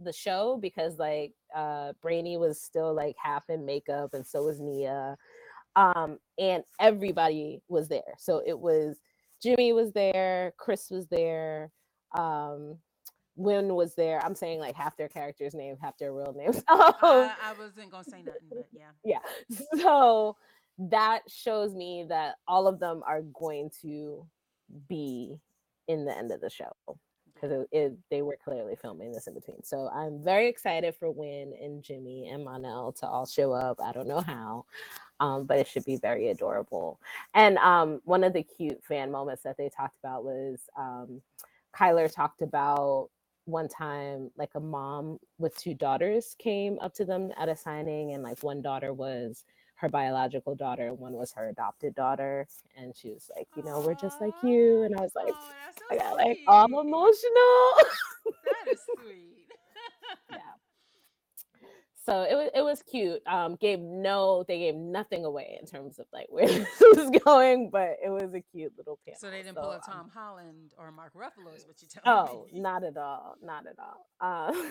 the 0.00 0.12
show 0.12 0.56
because 0.60 0.98
like 0.98 1.34
uh 1.54 1.92
Brainy 2.02 2.36
was 2.38 2.60
still 2.62 2.94
like 2.94 3.16
half 3.22 3.48
in 3.50 3.64
makeup 3.66 4.14
and 4.14 4.26
so 4.26 4.42
was 4.44 4.60
Nia. 4.60 5.16
Um 5.76 6.18
and 6.38 6.64
everybody 6.80 7.62
was 7.68 7.88
there. 7.88 8.14
So 8.18 8.42
it 8.46 8.58
was 8.58 8.98
Jimmy 9.42 9.72
was 9.72 9.92
there, 9.92 10.54
Chris 10.58 10.90
was 10.90 11.06
there, 11.08 11.70
um 12.16 12.78
Winn 13.40 13.74
was 13.74 13.94
there. 13.94 14.22
I'm 14.22 14.34
saying 14.34 14.60
like 14.60 14.76
half 14.76 14.96
their 14.96 15.08
characters' 15.08 15.54
names, 15.54 15.78
half 15.80 15.96
their 15.98 16.12
real 16.12 16.34
names. 16.36 16.62
Um, 16.70 16.94
I, 17.02 17.34
I 17.42 17.52
wasn't 17.58 17.90
gonna 17.90 18.04
say 18.04 18.22
nothing, 18.22 18.48
but 18.48 18.68
yeah. 18.72 18.90
yeah 19.04 19.18
so 19.82 20.36
that 20.78 21.20
shows 21.28 21.74
me 21.74 22.06
that 22.08 22.36
all 22.46 22.66
of 22.66 22.78
them 22.78 23.02
are 23.06 23.22
going 23.22 23.70
to 23.82 24.26
be 24.88 25.38
in 25.88 26.04
the 26.04 26.16
end 26.16 26.30
of 26.30 26.40
the 26.40 26.48
show 26.50 26.72
because 27.34 27.50
it, 27.50 27.68
it, 27.72 27.98
they 28.10 28.22
were 28.22 28.38
clearly 28.42 28.76
filming 28.80 29.12
this 29.12 29.26
in 29.26 29.34
between 29.34 29.62
so 29.62 29.88
i'm 29.88 30.22
very 30.22 30.48
excited 30.48 30.94
for 30.94 31.10
Winn 31.10 31.52
and 31.60 31.82
jimmy 31.82 32.28
and 32.28 32.44
Mon-El 32.44 32.92
to 32.92 33.06
all 33.06 33.26
show 33.26 33.52
up 33.52 33.78
i 33.82 33.92
don't 33.92 34.08
know 34.08 34.20
how 34.20 34.64
um, 35.20 35.44
but 35.44 35.58
it 35.58 35.66
should 35.66 35.84
be 35.84 35.96
very 35.96 36.28
adorable 36.28 37.00
and 37.34 37.58
um, 37.58 38.00
one 38.04 38.24
of 38.24 38.32
the 38.32 38.42
cute 38.42 38.82
fan 38.84 39.10
moments 39.10 39.42
that 39.42 39.56
they 39.56 39.68
talked 39.68 39.98
about 40.02 40.24
was 40.24 40.60
um, 40.78 41.20
Chyler 41.76 42.12
talked 42.12 42.42
about 42.42 43.10
one 43.44 43.68
time 43.68 44.30
like 44.36 44.50
a 44.54 44.60
mom 44.60 45.18
with 45.38 45.56
two 45.56 45.74
daughters 45.74 46.36
came 46.38 46.78
up 46.80 46.94
to 46.94 47.04
them 47.04 47.32
at 47.38 47.48
a 47.48 47.56
signing 47.56 48.12
and 48.12 48.22
like 48.22 48.42
one 48.42 48.62
daughter 48.62 48.92
was 48.92 49.44
her 49.76 49.88
biological 49.88 50.54
daughter 50.54 50.88
and 50.88 50.98
one 50.98 51.14
was 51.14 51.32
her 51.32 51.48
adopted 51.48 51.94
daughter 51.94 52.46
and 52.76 52.94
she 52.96 53.10
was 53.10 53.30
like 53.36 53.48
you 53.56 53.62
know 53.62 53.80
we're 53.80 53.94
just 53.94 54.20
like 54.20 54.34
you 54.42 54.82
and 54.82 54.94
i 54.96 55.00
was 55.00 55.12
like 55.16 55.34
so 55.34 55.82
i 55.90 55.96
got 55.96 56.16
like 56.16 56.38
all 56.46 56.66
sweet. 56.68 56.80
emotional 56.80 57.72
That 58.44 58.72
is 58.72 58.80
sweet. 59.00 59.46
yeah 60.30 60.36
so 62.06 62.22
it 62.22 62.34
was 62.34 62.50
it 62.54 62.62
was 62.62 62.82
cute. 62.90 63.22
Um, 63.26 63.56
gave 63.56 63.80
no, 63.80 64.44
they 64.48 64.58
gave 64.60 64.74
nothing 64.76 65.24
away 65.24 65.58
in 65.60 65.66
terms 65.66 65.98
of 65.98 66.06
like 66.12 66.26
where 66.30 66.48
this 66.48 66.68
was 66.80 67.10
going, 67.24 67.70
but 67.70 67.96
it 68.04 68.10
was 68.10 68.34
a 68.34 68.42
cute 68.52 68.72
little 68.78 68.98
panel. 69.06 69.20
So 69.20 69.30
they 69.30 69.42
didn't 69.42 69.56
So, 69.56 69.62
pull 69.62 69.72
a 69.72 69.76
um, 69.76 69.82
Tom 69.92 70.10
Holland 70.14 70.72
or 70.78 70.92
Mark 70.92 71.14
Ruffalo, 71.14 71.56
is 71.56 71.66
what 71.66 71.76
you're 71.82 71.90
telling 71.90 72.06
Oh, 72.06 72.46
me. 72.46 72.52
not 72.52 72.84
at 72.84 72.96
all. 72.96 73.36
Not 73.42 73.66
at 73.66 73.76
all. 73.78 74.06
Uh, 74.20 74.52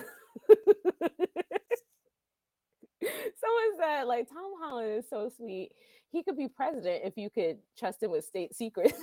someone 3.02 3.78
said, 3.78 4.04
like, 4.04 4.28
Tom 4.28 4.52
Holland 4.60 4.98
is 4.98 5.08
so 5.10 5.30
sweet. 5.36 5.70
He 6.12 6.22
could 6.22 6.36
be 6.36 6.48
president 6.48 7.02
if 7.04 7.16
you 7.16 7.30
could 7.30 7.58
trust 7.78 8.02
him 8.02 8.10
with 8.12 8.24
state 8.24 8.54
secrets. 8.56 8.94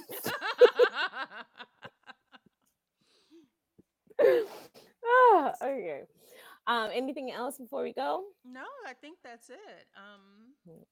ah, 5.05 5.53
okay. 5.63 6.03
Um, 6.67 6.89
anything 6.93 7.31
else 7.31 7.57
before 7.57 7.81
we 7.83 7.93
go? 7.93 8.23
no, 8.45 8.65
I 8.85 8.93
think 8.93 9.19
that's 9.23 9.49
it. 9.49 9.87
Um, 9.95 10.53
Mm. 10.69 10.83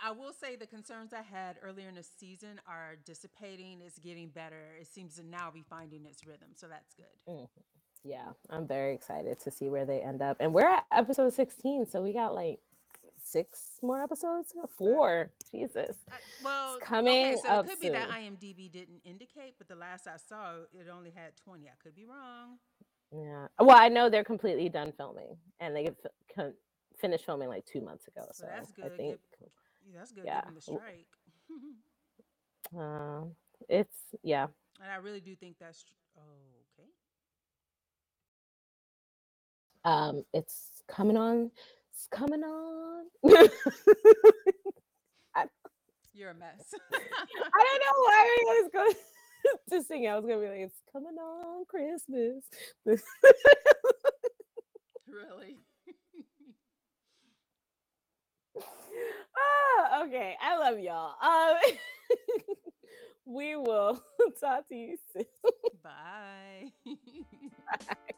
I 0.00 0.10
will 0.10 0.32
say 0.32 0.56
the 0.56 0.66
concerns 0.66 1.12
I 1.12 1.22
had 1.22 1.56
earlier 1.62 1.88
in 1.88 1.94
the 1.94 2.02
season 2.02 2.60
are 2.66 2.96
dissipating. 3.06 3.80
It's 3.80 3.98
getting 3.98 4.28
better. 4.28 4.74
It 4.80 4.88
seems 4.88 5.14
to 5.16 5.22
now 5.22 5.50
be 5.52 5.62
finding 5.62 6.04
its 6.04 6.26
rhythm, 6.26 6.48
so 6.56 6.66
that's 6.66 6.94
good. 6.94 7.46
Yeah, 8.02 8.32
I'm 8.50 8.66
very 8.66 8.92
excited 8.92 9.38
to 9.40 9.50
see 9.50 9.68
where 9.70 9.86
they 9.86 10.00
end 10.00 10.20
up. 10.20 10.36
And 10.40 10.52
we're 10.52 10.68
at 10.68 10.84
episode 10.92 11.32
16, 11.32 11.86
so 11.86 12.02
we 12.02 12.12
got 12.12 12.34
like 12.34 12.58
six 13.22 13.78
more 13.82 14.02
episodes. 14.02 14.52
Four. 14.76 15.30
Jesus. 15.50 15.96
I, 16.10 16.16
well, 16.44 16.78
coming 16.82 17.26
okay, 17.26 17.36
so 17.42 17.60
it 17.60 17.68
could 17.70 17.80
be 17.80 17.88
that. 17.90 18.10
IMDb 18.10 18.70
didn't 18.70 19.00
indicate, 19.04 19.54
but 19.56 19.68
the 19.68 19.76
last 19.76 20.06
I 20.06 20.16
saw, 20.28 20.56
it 20.74 20.88
only 20.92 21.12
had 21.16 21.36
20. 21.44 21.66
I 21.66 21.72
could 21.82 21.94
be 21.94 22.04
wrong. 22.04 22.58
Yeah. 23.16 23.46
Well, 23.60 23.76
I 23.76 23.88
know 23.88 24.08
they're 24.10 24.24
completely 24.24 24.68
done 24.68 24.92
filming, 24.96 25.36
and 25.60 25.74
they 25.76 25.86
f- 26.36 26.52
finished 26.96 27.24
filming 27.24 27.48
like 27.48 27.64
two 27.64 27.80
months 27.80 28.08
ago. 28.08 28.22
So 28.32 28.46
that's 28.46 28.72
I 28.82 28.88
good. 28.88 28.96
think 28.96 29.18
Yeah, 29.86 29.98
that's 29.98 30.12
good 30.12 30.24
Yeah. 30.24 30.40
given 30.40 30.54
the 30.54 30.60
strike. 30.60 31.06
uh, 32.78 33.20
it's 33.68 33.96
yeah. 34.22 34.46
and 34.82 34.90
I 34.90 34.96
really 34.96 35.20
do 35.20 35.36
think 35.36 35.56
that's 35.60 35.84
tr- 35.84 35.92
okay. 36.18 36.88
Um, 39.84 40.24
it's 40.32 40.82
coming 40.88 41.16
on. 41.16 41.50
It's 41.92 42.06
coming 42.10 42.42
on. 42.42 43.04
You're 46.16 46.30
a 46.30 46.34
mess. 46.34 46.72
I 46.72 47.64
don't 47.64 47.80
know 47.80 47.96
why 48.04 48.38
I 48.40 48.60
was 48.62 48.70
going 48.72 48.94
to 49.70 49.82
sing. 49.82 50.06
I 50.06 50.16
was 50.16 50.24
gonna 50.26 50.40
be 50.40 50.48
like, 50.48 50.60
"It's 50.60 50.80
coming 50.92 51.16
on 51.18 51.64
Christmas." 51.66 52.44
really. 55.08 55.58
ah, 59.36 60.02
okay. 60.04 60.36
I 60.42 60.58
love 60.58 60.78
y'all. 60.78 61.14
Um, 61.22 61.56
we 63.26 63.56
will 63.56 64.02
talk 64.40 64.68
to 64.68 64.74
you 64.74 64.96
soon. 65.12 65.24
Bye. 65.82 66.72
Bye. 66.86 68.13